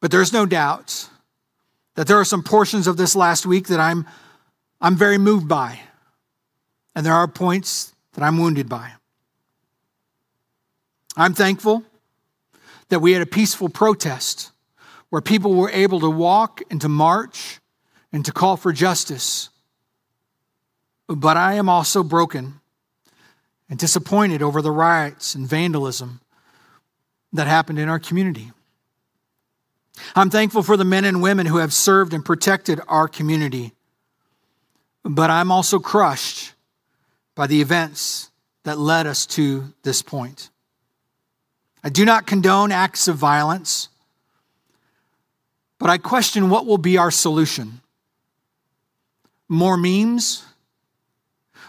But 0.00 0.10
there's 0.10 0.32
no 0.32 0.44
doubt 0.44 1.08
that 1.94 2.06
there 2.06 2.18
are 2.18 2.24
some 2.24 2.42
portions 2.42 2.86
of 2.86 2.98
this 2.98 3.16
last 3.16 3.46
week 3.46 3.68
that 3.68 3.80
I'm, 3.80 4.06
I'm 4.80 4.94
very 4.94 5.16
moved 5.16 5.48
by, 5.48 5.80
and 6.94 7.04
there 7.04 7.14
are 7.14 7.26
points 7.26 7.94
that 8.12 8.22
I'm 8.22 8.36
wounded 8.36 8.68
by. 8.68 8.92
I'm 11.16 11.32
thankful 11.32 11.82
that 12.90 13.00
we 13.00 13.12
had 13.12 13.22
a 13.22 13.26
peaceful 13.26 13.70
protest 13.70 14.50
where 15.10 15.22
people 15.22 15.54
were 15.54 15.70
able 15.70 16.00
to 16.00 16.10
walk 16.10 16.62
and 16.70 16.80
to 16.80 16.88
march 16.88 17.60
and 18.12 18.24
to 18.24 18.32
call 18.32 18.56
for 18.56 18.72
justice. 18.72 19.50
But 21.08 21.36
I 21.36 21.54
am 21.54 21.68
also 21.68 22.02
broken 22.02 22.60
and 23.68 23.78
disappointed 23.78 24.42
over 24.42 24.62
the 24.62 24.70
riots 24.70 25.34
and 25.34 25.48
vandalism 25.48 26.20
that 27.32 27.46
happened 27.46 27.78
in 27.78 27.88
our 27.88 27.98
community. 27.98 28.52
I'm 30.14 30.30
thankful 30.30 30.62
for 30.62 30.76
the 30.76 30.84
men 30.84 31.04
and 31.04 31.22
women 31.22 31.46
who 31.46 31.58
have 31.58 31.72
served 31.72 32.12
and 32.12 32.24
protected 32.24 32.80
our 32.88 33.08
community. 33.08 33.72
But 35.04 35.30
I'm 35.30 35.50
also 35.50 35.78
crushed 35.78 36.54
by 37.34 37.46
the 37.46 37.60
events 37.60 38.30
that 38.64 38.78
led 38.78 39.06
us 39.06 39.26
to 39.26 39.72
this 39.82 40.02
point. 40.02 40.50
I 41.84 41.88
do 41.88 42.04
not 42.04 42.26
condone 42.26 42.72
acts 42.72 43.06
of 43.06 43.16
violence, 43.16 43.88
but 45.78 45.90
I 45.90 45.98
question 45.98 46.50
what 46.50 46.66
will 46.66 46.78
be 46.78 46.96
our 46.98 47.10
solution. 47.10 47.80
More 49.48 49.76
memes? 49.76 50.44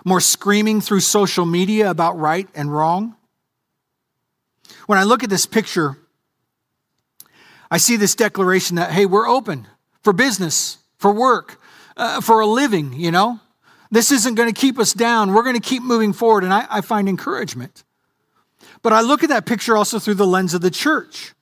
More 0.06 0.22
screaming 0.22 0.82
through 0.82 1.02
social 1.02 1.46
media 1.46 1.90
about 1.90 2.18
right 2.18 2.48
and 2.56 2.74
wrong? 2.74 3.16
When 4.86 4.98
I 4.98 5.04
look 5.04 5.24
at 5.24 5.30
this 5.30 5.46
picture, 5.46 5.98
I 7.70 7.78
see 7.78 7.98
this 7.98 8.16
declaration 8.16 8.78
that, 8.78 8.92
hey, 8.92 9.06
we're 9.06 9.28
open 9.28 9.68
for 10.02 10.14
business, 10.14 10.78
for 10.98 11.12
work, 11.12 11.60
uh, 11.98 12.22
for 12.22 12.40
a 12.40 12.48
living, 12.48 12.94
you 12.94 13.12
know? 13.12 13.40
This 13.92 14.12
isn't 14.12 14.36
going 14.36 14.54
to 14.54 14.60
keep 14.60 14.80
us 14.80 14.94
down. 14.94 15.34
We're 15.34 15.44
going 15.44 15.60
to 15.60 15.62
keep 15.62 15.84
moving 15.84 16.14
forward. 16.14 16.44
And 16.44 16.54
I, 16.54 16.66
I 16.70 16.82
find 16.82 17.08
encouragement. 17.08 17.84
But 18.82 18.94
I 18.94 19.02
look 19.02 19.24
at 19.24 19.30
that 19.30 19.46
picture 19.46 19.78
also 19.78 20.00
through 20.00 20.16
the 20.16 20.28
lens 20.28 20.54
of 20.54 20.62
the 20.62 20.72
church. 20.72 21.34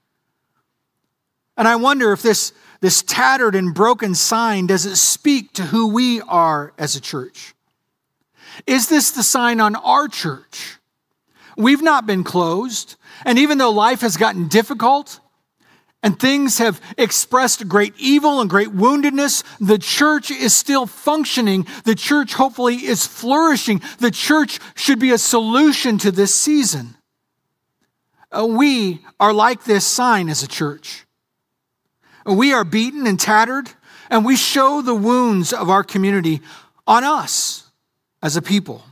And 1.58 1.68
I 1.68 1.76
wonder 1.76 2.12
if 2.12 2.22
this, 2.22 2.54
this 2.82 3.02
tattered 3.02 3.56
and 3.56 3.74
broken 3.74 4.15
sign 4.15 4.68
does 4.68 4.86
it 4.86 4.98
speak 4.98 5.54
to 5.54 5.63
who 5.63 5.88
we 5.88 6.22
are 6.22 6.74
as 6.78 6.96
a 6.96 7.02
church? 7.02 7.54
Is 8.68 8.88
this 8.88 9.12
the 9.12 9.24
sign 9.24 9.60
on 9.60 9.76
our 9.76 10.08
church? 10.08 10.78
We've 11.58 11.82
not 11.82 12.06
been 12.06 12.24
closed. 12.24 12.96
And 13.26 13.39
even 13.39 13.58
though 13.58 13.72
life 13.72 14.02
has 14.02 14.18
gotten 14.18 14.48
difficult, 14.48 15.20
and 16.06 16.20
things 16.20 16.60
have 16.60 16.80
expressed 17.00 17.68
great 17.68 17.96
evil 17.98 18.39
and 18.39 18.48
great 18.48 18.68
woundedness, 18.68 19.44
the 19.60 19.80
church 19.80 20.30
is 20.30 20.54
still 20.54 20.86
functioning. 20.86 21.65
The 21.84 21.96
church 21.96 22.36
hopefully 22.36 22.76
is 22.76 23.08
flourishing. 23.08 23.82
The 23.98 24.12
church 24.12 24.60
should 24.76 25.00
be 25.00 25.10
a 25.10 25.18
solution 25.18 25.98
to 25.98 26.12
this 26.12 26.36
season. 26.36 26.96
Uh, 28.32 28.46
we 28.46 29.02
are 29.20 29.34
like 29.34 29.63
this 29.63 29.84
sign 29.84 30.30
as 30.30 30.44
a 30.44 30.48
church. 30.48 31.08
We 32.25 32.53
are 32.53 32.63
beaten 32.63 33.05
and 33.05 33.19
tattered, 33.19 33.69
and 34.09 34.25
we 34.25 34.35
show 34.35 34.81
the 34.81 34.95
wounds 34.95 35.53
of 35.53 35.69
our 35.69 35.83
community 35.83 36.41
on 36.88 37.03
us 37.03 37.69
as 38.21 38.35
a 38.35 38.41
people. 38.41 38.83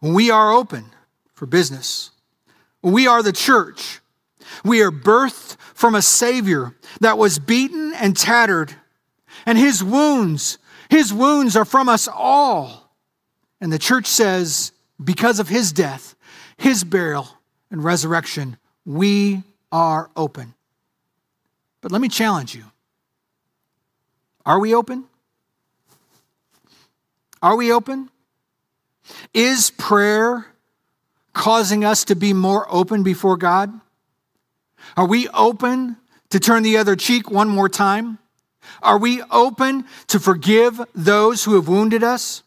We 0.00 0.30
are 0.30 0.52
open 0.52 0.86
for 1.34 1.46
business. 1.46 2.10
We 2.82 3.06
are 3.06 3.22
the 3.22 3.32
church. 3.32 4.00
We 4.64 4.82
are 4.82 4.90
birthed 4.90 5.56
from 5.74 5.94
a 5.94 6.02
Savior 6.02 6.74
that 7.00 7.18
was 7.18 7.38
beaten 7.38 7.92
and 7.94 8.16
tattered, 8.16 8.74
and 9.46 9.58
his 9.58 9.84
wounds, 9.84 10.58
his 10.88 11.12
wounds 11.12 11.56
are 11.56 11.64
from 11.64 11.88
us 11.88 12.08
all. 12.08 12.90
And 13.60 13.72
the 13.72 13.78
church 13.78 14.06
says, 14.06 14.72
because 15.02 15.38
of 15.38 15.48
his 15.48 15.72
death, 15.72 16.14
his 16.56 16.84
burial, 16.84 17.28
and 17.70 17.82
resurrection, 17.82 18.56
we 18.84 19.42
are 19.70 20.10
open. 20.16 20.54
But 21.82 21.92
let 21.92 22.00
me 22.00 22.08
challenge 22.08 22.54
you 22.54 22.64
are 24.46 24.58
we 24.58 24.74
open? 24.74 25.04
Are 27.42 27.56
we 27.56 27.72
open? 27.72 28.08
Is 29.34 29.70
prayer 29.70 30.46
causing 31.32 31.84
us 31.84 32.04
to 32.04 32.16
be 32.16 32.32
more 32.32 32.66
open 32.72 33.02
before 33.02 33.36
God? 33.36 33.72
Are 34.96 35.06
we 35.06 35.28
open 35.28 35.96
to 36.30 36.40
turn 36.40 36.62
the 36.62 36.76
other 36.76 36.96
cheek 36.96 37.30
one 37.30 37.48
more 37.48 37.68
time? 37.68 38.18
Are 38.82 38.98
we 38.98 39.22
open 39.30 39.84
to 40.08 40.20
forgive 40.20 40.80
those 40.94 41.44
who 41.44 41.54
have 41.54 41.68
wounded 41.68 42.02
us? 42.02 42.42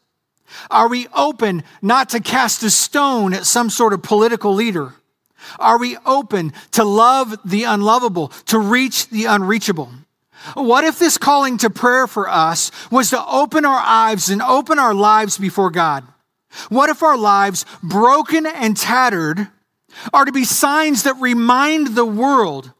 Are 0.70 0.88
we 0.88 1.08
open 1.14 1.64
not 1.82 2.10
to 2.10 2.20
cast 2.20 2.64
a 2.64 2.70
stone 2.70 3.34
at 3.34 3.46
some 3.46 3.70
sort 3.70 3.94
of 3.94 4.02
political 4.02 4.54
leader? 4.54 4.94
Are 5.60 5.78
we 5.78 5.98
open 6.06 6.54
to 6.72 6.84
love 6.84 7.38
the 7.46 7.64
unlovable, 7.64 8.30
to 8.48 8.60
reach 8.60 9.10
the 9.10 9.26
unreachable? 9.26 9.92
What 10.54 10.84
if 10.84 11.00
this 11.00 11.18
calling 11.18 11.58
to 11.60 11.70
prayer 11.70 12.08
for 12.08 12.30
us 12.30 12.72
was 12.92 13.10
to 13.10 13.26
open 13.26 13.66
our 13.66 13.80
eyes 13.80 14.30
and 14.30 14.42
open 14.42 14.78
our 14.80 14.94
lives 14.94 15.38
before 15.38 15.72
God? 15.72 16.04
What 16.70 16.90
if 16.90 17.04
our 17.04 17.18
lives, 17.18 17.66
broken 17.82 18.46
and 18.46 18.78
tattered, 18.78 19.48
are 20.14 20.26
to 20.26 20.32
be 20.32 20.44
signs 20.46 21.04
that 21.04 21.16
remind 21.20 21.96
the 21.96 22.06
world 22.06 22.72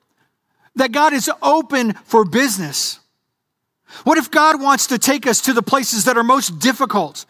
that 0.76 0.92
God 0.92 1.14
is 1.14 1.32
open 1.42 1.94
for 1.94 2.26
business. 2.26 3.00
What 4.04 4.18
if 4.18 4.30
God 4.30 4.62
wants 4.62 4.88
to 4.88 5.00
take 5.00 5.26
us 5.26 5.42
to 5.42 5.54
the 5.54 5.62
places 5.62 6.06
that 6.06 6.18
are 6.18 6.24
most 6.24 6.60
difficult, 6.60 7.26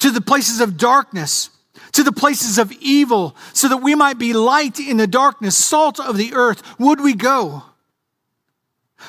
to 0.00 0.10
the 0.10 0.20
places 0.20 0.60
of 0.60 0.76
darkness, 0.76 1.50
to 1.92 2.02
the 2.02 2.12
places 2.12 2.58
of 2.58 2.72
evil, 2.72 3.36
so 3.52 3.68
that 3.68 3.78
we 3.78 3.94
might 3.94 4.18
be 4.18 4.32
light 4.32 4.80
in 4.80 4.96
the 4.96 5.06
darkness, 5.06 5.56
salt 5.56 6.00
of 6.00 6.16
the 6.16 6.34
earth? 6.34 6.78
Would 6.78 7.00
we 7.00 7.14
go? 7.14 7.64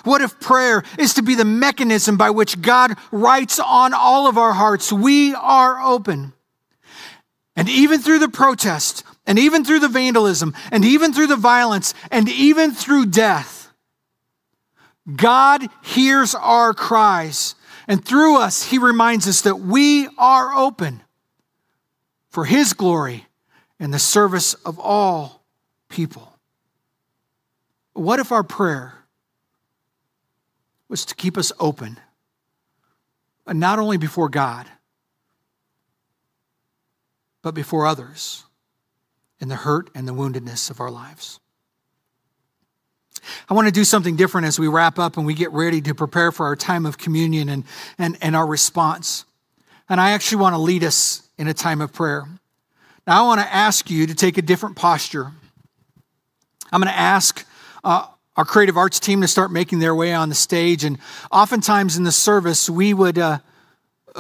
What 0.04 0.22
if 0.22 0.40
prayer 0.40 0.84
is 0.98 1.14
to 1.14 1.22
be 1.22 1.36
the 1.36 1.46
mechanism 1.46 2.18
by 2.18 2.32
which 2.32 2.62
God 2.62 2.98
writes 3.12 3.60
on 3.60 3.94
all 3.94 4.28
of 4.28 4.38
our 4.38 4.54
hearts, 4.54 4.92
we 4.92 5.34
are 5.34 5.80
open? 5.82 6.34
And 7.56 7.70
even 7.70 8.02
through 8.02 8.20
the 8.20 8.30
protest, 8.30 9.04
and 9.28 9.38
even 9.38 9.64
through 9.64 9.80
the 9.80 9.88
vandalism, 9.88 10.56
and 10.72 10.84
even 10.84 11.14
through 11.14 11.28
the 11.28 11.36
violence, 11.36 11.94
and 12.12 12.28
even 12.28 12.72
through 12.72 13.08
death, 13.08 13.72
God 15.16 15.68
hears 15.84 16.34
our 16.34 16.74
cries. 16.74 17.56
And 17.88 18.04
through 18.04 18.38
us, 18.38 18.64
He 18.64 18.78
reminds 18.78 19.28
us 19.28 19.42
that 19.42 19.60
we 19.60 20.08
are 20.18 20.54
open 20.54 21.03
for 22.34 22.46
His 22.46 22.74
glory 22.74 23.28
and 23.80 23.94
the 23.94 24.00
service 24.00 24.56
of 24.56 24.80
all 24.80 25.44
people. 25.88 26.34
What 27.94 28.20
if 28.20 28.32
our 28.32 28.42
prayer 28.42 28.96
was 30.90 31.06
to 31.06 31.14
keep 31.14 31.38
us 31.38 31.52
open, 31.60 32.00
not 33.46 33.78
only 33.78 33.98
before 33.98 34.30
God, 34.30 34.66
but 37.44 37.54
before 37.54 37.86
others 37.86 38.46
in 39.40 39.48
the 39.48 39.58
hurt 39.58 39.92
and 39.94 40.08
the 40.08 40.14
woundedness 40.14 40.72
of 40.72 40.80
our 40.80 40.90
lives? 40.90 41.40
I 43.48 43.54
want 43.54 43.68
to 43.68 43.72
do 43.72 43.84
something 43.84 44.16
different 44.16 44.48
as 44.48 44.58
we 44.58 44.68
wrap 44.68 44.98
up 44.98 45.18
and 45.18 45.26
we 45.28 45.36
get 45.36 45.52
ready 45.52 45.82
to 45.82 45.94
prepare 45.94 46.32
for 46.32 46.48
our 46.48 46.56
time 46.56 46.88
of 46.88 46.98
communion 46.98 47.48
and, 47.48 47.64
and, 48.00 48.18
and 48.22 48.36
our 48.36 48.48
response. 48.48 49.24
And 49.88 50.02
I 50.02 50.14
actually 50.14 50.42
want 50.42 50.56
to 50.56 50.60
lead 50.60 50.84
us 50.84 51.23
in 51.44 51.50
a 51.50 51.54
time 51.54 51.82
of 51.82 51.92
prayer. 51.92 52.26
Now, 53.06 53.22
I 53.22 53.28
want 53.28 53.42
to 53.42 53.54
ask 53.54 53.90
you 53.90 54.08
to 54.08 54.16
take 54.16 54.38
a 54.38 54.42
different 54.42 54.78
posture. 54.78 55.30
I'm 56.72 56.80
going 56.80 56.88
to 56.88 56.98
ask 56.98 57.46
uh, 57.84 58.06
our 58.38 58.46
creative 58.46 58.78
arts 58.78 58.98
team 58.98 59.20
to 59.20 59.28
start 59.28 59.52
making 59.52 59.80
their 59.80 59.94
way 59.94 60.14
on 60.14 60.30
the 60.30 60.36
stage. 60.36 60.86
And 60.86 60.98
oftentimes 61.34 61.98
in 61.98 62.04
the 62.04 62.14
service, 62.14 62.70
we 62.70 62.94
would. 62.94 63.18
Uh, 63.18 63.40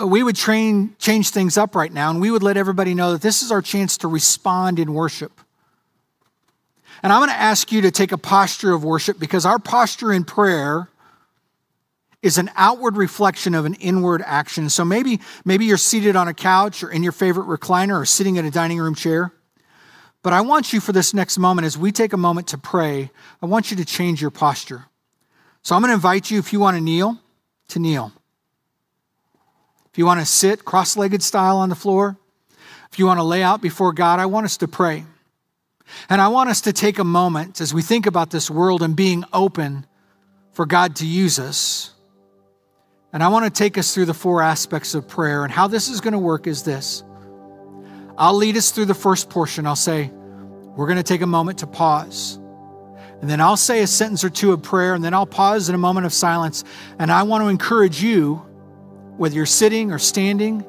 we 0.07 0.23
would 0.23 0.36
train, 0.36 0.95
change 0.97 1.29
things 1.29 1.55
up 1.55 1.75
right 1.75 1.93
now, 1.93 2.09
and 2.09 2.19
we 2.19 2.31
would 2.31 2.41
let 2.41 2.57
everybody 2.57 2.95
know 2.95 3.12
that 3.12 3.21
this 3.21 3.43
is 3.43 3.51
our 3.51 3.62
chance 3.62 3.95
to 3.99 4.07
respond 4.07 4.79
in 4.79 4.91
worship. 4.91 5.39
And 7.03 7.13
I'm 7.13 7.19
going 7.19 7.29
to 7.29 7.39
ask 7.39 7.71
you 7.71 7.81
to 7.81 7.91
take 7.91 8.12
a 8.12 8.17
posture 8.17 8.73
of 8.73 8.83
worship 8.83 9.19
because 9.19 9.45
our 9.45 9.59
posture 9.59 10.12
in 10.12 10.23
prayer 10.23 10.89
is 12.23 12.39
an 12.39 12.49
outward 12.55 12.97
reflection 12.97 13.53
of 13.53 13.65
an 13.65 13.75
inward 13.75 14.23
action. 14.25 14.69
So 14.69 14.83
maybe 14.83 15.19
maybe 15.45 15.65
you're 15.65 15.77
seated 15.77 16.15
on 16.15 16.27
a 16.27 16.33
couch 16.33 16.81
or 16.81 16.89
in 16.89 17.03
your 17.03 17.12
favorite 17.12 17.45
recliner 17.45 18.01
or 18.01 18.05
sitting 18.05 18.38
in 18.38 18.45
a 18.45 18.49
dining 18.49 18.79
room 18.79 18.95
chair. 18.95 19.31
But 20.23 20.31
I 20.31 20.41
want 20.41 20.71
you 20.71 20.79
for 20.79 20.93
this 20.93 21.13
next 21.13 21.38
moment 21.38 21.65
as 21.65 21.77
we 21.77 21.91
take 21.91 22.13
a 22.13 22.17
moment 22.17 22.47
to 22.47 22.57
pray, 22.57 23.12
I 23.41 23.45
want 23.45 23.69
you 23.69 23.77
to 23.77 23.86
change 23.86 24.21
your 24.21 24.31
posture. 24.31 24.86
So 25.62 25.75
I'm 25.75 25.81
going 25.81 25.89
to 25.89 25.95
invite 25.95 26.31
you 26.31 26.39
if 26.39 26.53
you 26.53 26.62
want 26.62 26.77
to 26.77 26.81
kneel, 26.81 27.19
to 27.69 27.79
kneel. 27.79 28.13
If 29.91 29.97
you 29.97 30.05
want 30.05 30.21
to 30.21 30.25
sit 30.25 30.65
cross-legged 30.65 31.21
style 31.21 31.57
on 31.57 31.69
the 31.69 31.75
floor, 31.75 32.17
if 32.91 32.97
you 32.97 33.05
want 33.05 33.19
to 33.19 33.23
lay 33.23 33.43
out 33.43 33.62
before 33.62 33.91
God, 33.91 34.19
I 34.19 34.25
want 34.27 34.45
us 34.45 34.57
to 34.57 34.67
pray. 34.67 35.03
And 36.09 36.21
I 36.21 36.29
want 36.29 36.49
us 36.49 36.62
to 36.62 36.73
take 36.73 36.99
a 36.99 37.03
moment 37.03 37.59
as 37.59 37.73
we 37.73 37.81
think 37.81 38.05
about 38.05 38.29
this 38.29 38.49
world 38.49 38.81
and 38.81 38.95
being 38.95 39.25
open 39.33 39.86
for 40.53 40.65
God 40.65 40.95
to 40.97 41.05
use 41.05 41.38
us. 41.38 41.92
And 43.13 43.21
I 43.21 43.28
want 43.28 43.45
to 43.45 43.52
take 43.52 43.78
us 43.78 43.93
through 43.93 44.06
the 44.06 44.13
four 44.13 44.41
aspects 44.41 44.95
of 44.95 45.08
prayer. 45.08 45.43
And 45.43 45.54
how 45.54 45.67
this 45.67 45.88
is 45.88 46.02
going 46.02 46.13
to 46.13 46.19
work 46.19 46.47
is 46.47 46.63
this 46.63 47.04
I'll 48.17 48.34
lead 48.34 48.58
us 48.58 48.71
through 48.71 48.86
the 48.86 48.95
first 48.95 49.30
portion. 49.30 49.67
I'll 49.67 49.76
say, 49.76 50.12
We're 50.76 50.88
going 50.88 50.97
to 50.97 51.04
take 51.04 51.21
a 51.21 51.28
moment 51.28 51.60
to 51.60 51.67
pause. 51.67 52.39
And 53.21 53.30
then 53.30 53.39
I'll 53.39 53.56
say 53.56 53.82
a 53.82 53.88
sentence 53.88 54.26
or 54.26 54.30
two 54.30 54.52
of 54.52 54.63
prayer, 54.63 54.95
and 54.95 55.02
then 55.02 55.13
I'll 55.13 55.26
pause 55.26 55.69
in 55.69 55.76
a 55.76 55.78
moment 55.78 56.06
of 56.06 56.12
silence. 56.12 56.65
And 56.99 57.10
I 57.10 57.23
want 57.23 57.43
to 57.43 57.47
encourage 57.47 58.04
you, 58.04 58.36
whether 59.15 59.34
you're 59.34 59.45
sitting 59.45 59.93
or 59.93 59.99
standing, 59.99 60.65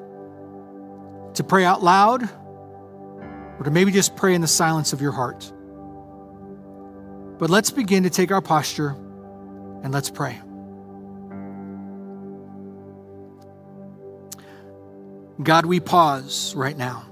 to 1.35 1.43
pray 1.43 1.65
out 1.65 1.83
loud 1.83 2.23
or 3.59 3.65
to 3.65 3.71
maybe 3.73 3.91
just 3.91 4.15
pray 4.15 4.35
in 4.35 4.41
the 4.41 4.47
silence 4.47 4.93
of 4.93 5.01
your 5.01 5.11
heart. 5.11 5.53
But 7.39 7.51
let's 7.51 7.73
begin 7.73 8.05
to 8.05 8.11
take 8.11 8.31
our 8.31 8.41
posture 8.41 8.91
and 9.83 9.91
let's 9.91 10.11
pray. 10.11 10.41
God, 15.42 15.66
we 15.66 15.81
pause 15.81 16.55
right 16.55 16.77
now. 16.77 17.07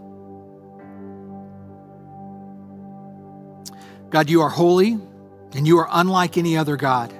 God, 4.10 4.30
you 4.30 4.42
are 4.42 4.48
holy 4.50 4.98
and 5.54 5.66
you 5.66 5.78
are 5.78 5.88
unlike 5.90 6.38
any 6.38 6.56
other 6.56 6.76
God. 6.76 7.12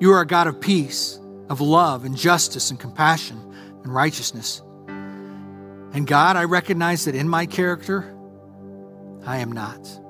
You 0.00 0.12
are 0.12 0.20
a 0.20 0.26
God 0.26 0.46
of 0.46 0.60
peace, 0.60 1.18
of 1.48 1.60
love 1.60 2.04
and 2.04 2.16
justice 2.16 2.70
and 2.70 2.78
compassion 2.78 3.40
and 3.82 3.94
righteousness. 3.94 4.62
And 4.88 6.06
God, 6.06 6.36
I 6.36 6.44
recognize 6.44 7.06
that 7.06 7.14
in 7.14 7.28
my 7.28 7.46
character, 7.46 8.14
I 9.24 9.38
am 9.38 9.52
not. 9.52 10.05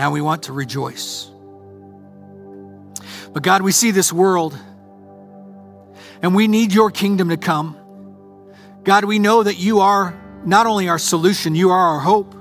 Now 0.00 0.10
we 0.10 0.22
want 0.22 0.44
to 0.44 0.54
rejoice. 0.54 1.30
But 3.34 3.42
God, 3.42 3.60
we 3.60 3.70
see 3.70 3.90
this 3.90 4.10
world 4.10 4.58
and 6.22 6.34
we 6.34 6.48
need 6.48 6.72
your 6.72 6.90
kingdom 6.90 7.28
to 7.28 7.36
come. 7.36 7.76
God, 8.82 9.04
we 9.04 9.18
know 9.18 9.42
that 9.42 9.58
you 9.58 9.80
are 9.80 10.18
not 10.42 10.66
only 10.66 10.88
our 10.88 10.98
solution, 10.98 11.54
you 11.54 11.68
are 11.68 11.78
our 11.78 12.00
hope. 12.00 12.34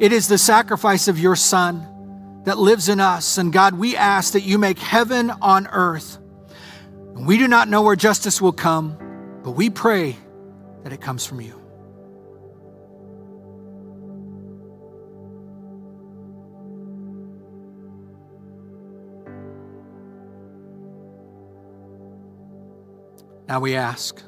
It 0.00 0.10
is 0.10 0.26
the 0.26 0.36
sacrifice 0.36 1.06
of 1.06 1.16
your 1.16 1.36
Son 1.36 2.42
that 2.42 2.58
lives 2.58 2.88
in 2.88 2.98
us. 2.98 3.38
And 3.38 3.52
God, 3.52 3.74
we 3.74 3.94
ask 3.94 4.32
that 4.32 4.42
you 4.42 4.58
make 4.58 4.80
heaven 4.80 5.30
on 5.30 5.68
earth. 5.68 6.18
We 7.14 7.38
do 7.38 7.46
not 7.46 7.68
know 7.68 7.82
where 7.82 7.94
justice 7.94 8.40
will 8.40 8.50
come, 8.52 8.98
but 9.44 9.52
we 9.52 9.70
pray 9.70 10.16
that 10.82 10.92
it 10.92 11.00
comes 11.00 11.24
from 11.24 11.40
you. 11.40 11.67
Now 23.48 23.60
we 23.60 23.76
ask, 23.76 24.22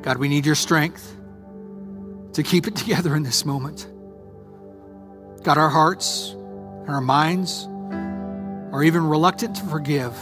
God, 0.00 0.16
we 0.16 0.28
need 0.28 0.46
your 0.46 0.54
strength 0.54 1.14
to 2.32 2.42
keep 2.42 2.66
it 2.66 2.74
together 2.76 3.14
in 3.14 3.22
this 3.22 3.44
moment. 3.44 3.86
God, 5.42 5.58
our 5.58 5.68
hearts 5.68 6.30
and 6.32 6.88
our 6.88 7.02
minds 7.02 7.68
are 8.72 8.82
even 8.82 9.06
reluctant 9.06 9.56
to 9.56 9.64
forgive, 9.66 10.14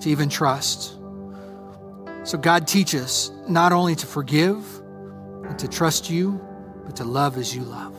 to 0.00 0.08
even 0.08 0.30
trust. 0.30 0.94
So, 2.24 2.38
God, 2.38 2.66
teach 2.66 2.94
us 2.94 3.30
not 3.46 3.72
only 3.72 3.94
to 3.96 4.06
forgive 4.06 4.64
and 5.44 5.58
to 5.58 5.68
trust 5.68 6.08
you, 6.08 6.40
but 6.86 6.96
to 6.96 7.04
love 7.04 7.36
as 7.36 7.54
you 7.54 7.62
love. 7.62 7.94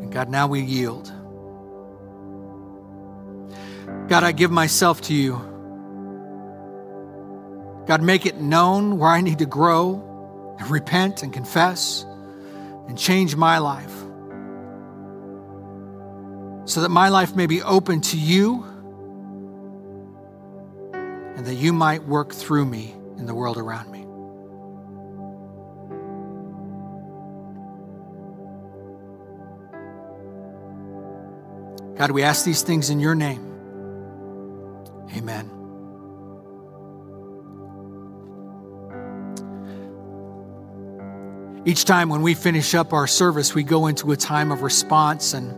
And 0.00 0.10
God, 0.10 0.30
now 0.30 0.46
we 0.46 0.62
yield. 0.62 1.12
God, 4.10 4.24
I 4.24 4.32
give 4.32 4.50
myself 4.50 5.02
to 5.02 5.14
you. 5.14 5.34
God, 7.86 8.02
make 8.02 8.26
it 8.26 8.40
known 8.40 8.98
where 8.98 9.08
I 9.08 9.20
need 9.20 9.38
to 9.38 9.46
grow 9.46 10.56
and 10.58 10.68
repent 10.68 11.22
and 11.22 11.32
confess 11.32 12.04
and 12.88 12.98
change 12.98 13.36
my 13.36 13.58
life 13.58 13.94
so 16.64 16.80
that 16.80 16.88
my 16.88 17.08
life 17.08 17.36
may 17.36 17.46
be 17.46 17.62
open 17.62 18.00
to 18.00 18.18
you 18.18 18.64
and 20.92 21.46
that 21.46 21.54
you 21.54 21.72
might 21.72 22.02
work 22.02 22.32
through 22.32 22.66
me 22.66 22.92
in 23.16 23.26
the 23.26 23.34
world 23.34 23.58
around 23.58 23.92
me. 23.92 24.00
God, 31.96 32.10
we 32.10 32.24
ask 32.24 32.44
these 32.44 32.62
things 32.62 32.90
in 32.90 32.98
your 32.98 33.14
name. 33.14 33.49
Amen. 35.16 35.50
Each 41.66 41.84
time 41.84 42.08
when 42.08 42.22
we 42.22 42.34
finish 42.34 42.74
up 42.74 42.92
our 42.92 43.06
service, 43.06 43.54
we 43.54 43.62
go 43.62 43.86
into 43.86 44.12
a 44.12 44.16
time 44.16 44.50
of 44.50 44.62
response, 44.62 45.34
and 45.34 45.54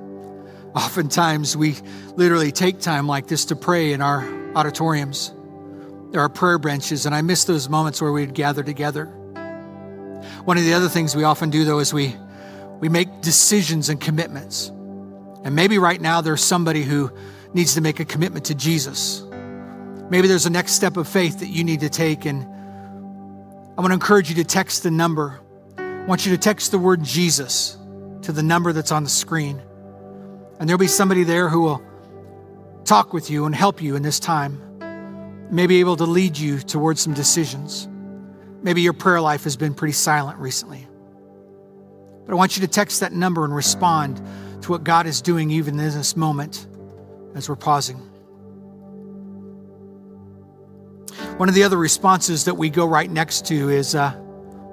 oftentimes 0.75 1.57
we 1.57 1.77
literally 2.17 2.51
take 2.51 2.81
time 2.81 3.07
like 3.07 3.29
this 3.29 3.45
to 3.47 3.57
pray 3.57 3.93
in 3.93 4.01
our 4.01 4.27
auditoriums. 4.57 5.33
There 6.11 6.21
are 6.21 6.29
prayer 6.29 6.59
benches, 6.59 7.07
and 7.07 7.15
I 7.15 7.23
miss 7.23 7.45
those 7.45 7.69
moments 7.69 8.03
where 8.03 8.11
we'd 8.11 8.35
gather 8.35 8.65
together. 8.65 9.07
One 10.45 10.59
of 10.59 10.65
the 10.65 10.75
other 10.75 10.89
things 10.89 11.15
we 11.15 11.25
often 11.25 11.51
do, 11.51 11.65
though, 11.65 11.79
is 11.79 11.95
we, 11.95 12.17
we 12.81 12.89
make 12.89 13.21
decisions 13.21 13.89
and 13.89 14.01
commitments. 14.01 14.69
And 15.45 15.55
maybe 15.55 15.79
right 15.79 16.01
now 16.01 16.21
there's 16.21 16.43
somebody 16.43 16.83
who 16.83 17.13
needs 17.55 17.75
to 17.75 17.81
make 17.81 18.01
a 18.01 18.05
commitment 18.05 18.47
to 18.47 18.55
Jesus. 18.55 19.23
Maybe 20.11 20.29
there's 20.29 20.47
a 20.47 20.51
next 20.51 20.73
step 20.73 20.97
of 20.97 21.09
faith 21.09 21.41
that 21.41 21.49
you 21.49 21.65
need 21.65 21.81
to 21.81 21.89
take. 21.89 22.27
And 22.27 22.43
I 22.45 23.81
want 23.81 23.89
to 23.89 23.95
encourage 23.95 24.29
you 24.29 24.37
to 24.37 24.45
text 24.45 24.83
the 24.83 24.91
number. 24.91 25.41
I 25.79 26.05
want 26.07 26.27
you 26.27 26.33
to 26.33 26.39
text 26.39 26.71
the 26.71 26.79
word 26.79 27.03
Jesus 27.03 27.79
to 28.23 28.33
the 28.33 28.43
number 28.43 28.73
that's 28.73 28.93
on 28.93 29.05
the 29.05 29.11
screen. 29.11 29.63
And 30.61 30.69
there'll 30.69 30.79
be 30.79 30.87
somebody 30.87 31.25
there 31.25 31.49
who 31.49 31.61
will 31.63 31.83
talk 32.85 33.13
with 33.13 33.31
you 33.31 33.47
and 33.47 33.55
help 33.55 33.81
you 33.81 33.97
in 33.97 34.03
this 34.03 34.21
time. 34.21 34.61
Maybe 35.51 35.81
able 35.81 35.97
to 35.97 36.05
lead 36.05 36.39
you 36.39 36.59
towards 36.59 37.01
some 37.01 37.15
decisions. 37.15 37.89
Maybe 38.63 38.83
your 38.83 38.93
prayer 38.93 39.21
life 39.21 39.45
has 39.45 39.57
been 39.57 39.75
pretty 39.75 39.93
silent 39.93 40.39
recently. 40.39 40.87
But 42.27 42.33
I 42.33 42.37
want 42.37 42.57
you 42.57 42.61
to 42.63 42.69
text 42.69 43.01
that 43.01 43.13
number 43.13 43.45
and 43.45 43.55
respond 43.55 44.21
to 44.63 44.71
what 44.71 44.85
God 44.85 45.07
is 45.07 45.21
doing 45.21 45.51
even 45.51 45.79
in 45.79 45.85
this 45.85 46.17
moment 46.17 46.67
as 47.35 47.49
we're 47.49 47.57
pausing. 47.57 48.12
One 51.39 51.49
of 51.49 51.55
the 51.55 51.65
other 51.65 51.79
responses 51.79 52.45
that 52.45 52.55
we 52.55 52.69
go 52.69 52.87
right 52.87 53.11
next 53.11 53.47
to 53.47 53.71
is 53.71 53.95
uh, 53.95 54.15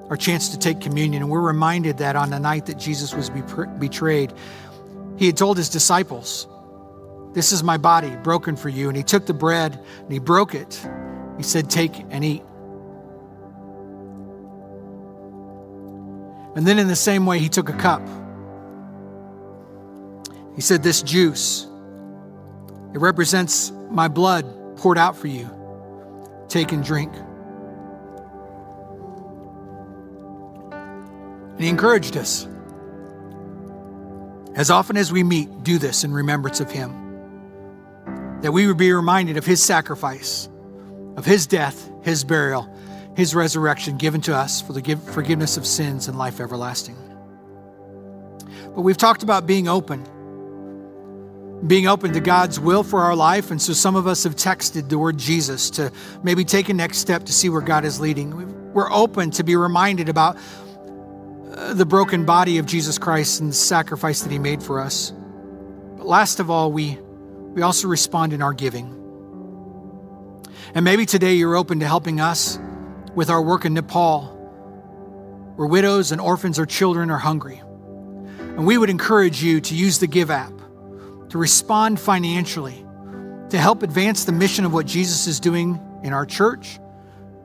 our 0.10 0.18
chance 0.18 0.50
to 0.50 0.60
take 0.60 0.82
communion. 0.82 1.24
And 1.24 1.32
we're 1.32 1.40
reminded 1.40 1.98
that 2.00 2.16
on 2.16 2.30
the 2.30 2.40
night 2.40 2.66
that 2.66 2.78
Jesus 2.78 3.14
was 3.14 3.30
betrayed, 3.30 4.34
he 5.18 5.26
had 5.26 5.38
told 5.38 5.58
his 5.58 5.70
disciples, 5.70 6.48
This 7.34 7.52
is 7.52 7.64
my 7.64 7.78
body 7.78 8.16
broken 8.18 8.56
for 8.56 8.70
you. 8.70 8.88
And 8.90 8.98
he 8.98 9.04
took 9.04 9.26
the 9.26 9.34
bread 9.34 9.80
and 10.00 10.12
he 10.12 10.20
broke 10.20 10.54
it. 10.54 10.86
He 11.38 11.44
said, 11.44 11.70
Take 11.70 11.98
and 12.10 12.24
eat. 12.26 12.44
And 16.56 16.68
then, 16.68 16.80
in 16.80 16.88
the 16.88 16.96
same 16.96 17.26
way, 17.26 17.40
he 17.40 17.48
took 17.48 17.70
a 17.70 17.74
cup. 17.74 18.02
He 20.56 20.62
said, 20.62 20.84
This 20.84 21.02
juice, 21.02 21.68
it 22.94 23.00
represents 23.00 23.72
my 23.90 24.08
blood 24.08 24.46
poured 24.76 24.98
out 24.98 25.16
for 25.16 25.28
you. 25.28 25.59
Take 26.50 26.72
and 26.72 26.84
drink. 26.84 27.14
And 30.72 31.60
he 31.60 31.70
encouraged 31.70 32.18
us. 32.18 32.48
As 34.56 34.72
often 34.72 34.98
as 34.98 35.12
we 35.12 35.24
meet, 35.24 35.64
do 35.64 35.78
this 35.78 36.04
in 36.04 36.12
remembrance 36.12 36.60
of 36.60 36.72
him. 36.72 36.92
That 38.42 38.52
we 38.52 38.68
would 38.68 38.78
be 38.78 38.92
reminded 38.92 39.38
of 39.38 39.46
his 39.46 39.64
sacrifice, 39.64 40.50
of 41.16 41.26
his 41.26 41.46
death, 41.46 41.90
his 42.02 42.24
burial, 42.24 42.68
his 43.16 43.36
resurrection 43.36 43.98
given 43.98 44.22
to 44.22 44.36
us 44.36 44.62
for 44.62 44.74
the 44.74 44.96
forgiveness 44.96 45.58
of 45.58 45.68
sins 45.68 46.08
and 46.08 46.18
life 46.18 46.40
everlasting. 46.40 46.98
But 48.76 48.82
we've 48.82 48.98
talked 48.98 49.24
about 49.24 49.46
being 49.46 49.68
open, 49.68 50.06
being 51.66 51.88
open 51.88 52.14
to 52.14 52.20
God's 52.20 52.60
will 52.60 52.84
for 52.84 53.02
our 53.02 53.16
life. 53.16 53.52
And 53.52 53.62
so 53.62 53.74
some 53.74 53.96
of 53.96 54.08
us 54.08 54.24
have 54.24 54.36
texted 54.36 54.90
the 54.90 54.98
word 54.98 55.18
Jesus 55.18 55.70
to 55.72 55.92
maybe 56.24 56.46
take 56.46 56.70
a 56.70 56.74
next 56.74 57.00
step 57.00 57.26
to 57.26 57.34
see 57.34 57.50
where 57.50 57.62
God 57.62 57.86
is 57.86 58.00
leading. 58.00 58.74
We're 58.74 58.92
open 58.92 59.32
to 59.32 59.44
be 59.44 59.56
reminded 59.56 60.10
about 60.10 60.38
uh, 61.52 61.74
the 61.74 61.86
broken 61.86 62.26
body 62.26 62.58
of 62.60 62.66
Jesus 62.66 62.98
Christ 62.98 63.42
and 63.42 63.50
the 63.50 63.56
sacrifice 63.56 64.22
that 64.22 64.32
he 64.32 64.40
made 64.40 64.64
for 64.64 64.80
us. 64.80 65.12
But 65.98 66.06
last 66.06 66.40
of 66.40 66.50
all, 66.50 66.72
we, 66.72 66.98
we 67.54 67.62
also 67.62 67.88
respond 67.88 68.32
in 68.32 68.42
our 68.42 68.54
giving. 68.54 68.96
And 70.74 70.86
maybe 70.86 71.06
today 71.06 71.34
you're 71.34 71.56
open 71.56 71.80
to 71.80 71.88
helping 71.88 72.22
us 72.22 72.60
with 73.16 73.30
our 73.30 73.42
work 73.42 73.66
in 73.66 73.74
Nepal, 73.74 74.28
where 75.56 75.68
widows 75.68 76.12
and 76.12 76.22
orphans 76.22 76.60
or 76.60 76.66
children 76.66 77.10
are 77.10 77.18
hungry. 77.18 77.62
And 78.40 78.66
we 78.66 78.78
would 78.78 78.90
encourage 78.90 79.44
you 79.44 79.60
to 79.62 79.76
use 79.76 80.00
the 80.00 80.08
Give 80.08 80.32
app 80.32 80.59
to 81.30 81.38
respond 81.38 82.00
financially 82.00 82.86
to 83.50 83.58
help 83.58 83.84
advance 83.84 84.26
the 84.26 84.32
mission 84.32 84.66
of 84.66 84.74
what 84.74 84.86
Jesus 84.86 85.28
is 85.28 85.40
doing 85.40 85.80
in 86.04 86.14
our 86.14 86.26
church 86.26 86.80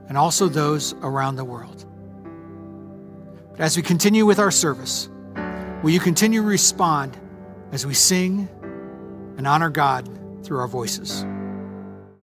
and 0.08 0.18
also 0.18 0.48
those 0.48 0.94
around 0.94 1.36
the 1.36 1.44
world. 1.44 1.84
But 3.52 3.60
as 3.60 3.76
we 3.76 3.82
continue 3.82 4.26
with 4.26 4.38
our 4.38 4.50
service, 4.50 5.08
will 5.82 5.90
you 5.90 6.00
continue 6.00 6.42
to 6.42 6.46
respond 6.46 7.16
as 7.72 7.86
we 7.86 7.94
sing 7.94 8.48
and 9.36 9.46
honor 9.46 9.70
God 9.70 10.08
through 10.44 10.58
our 10.58 10.68
voices? 10.68 11.24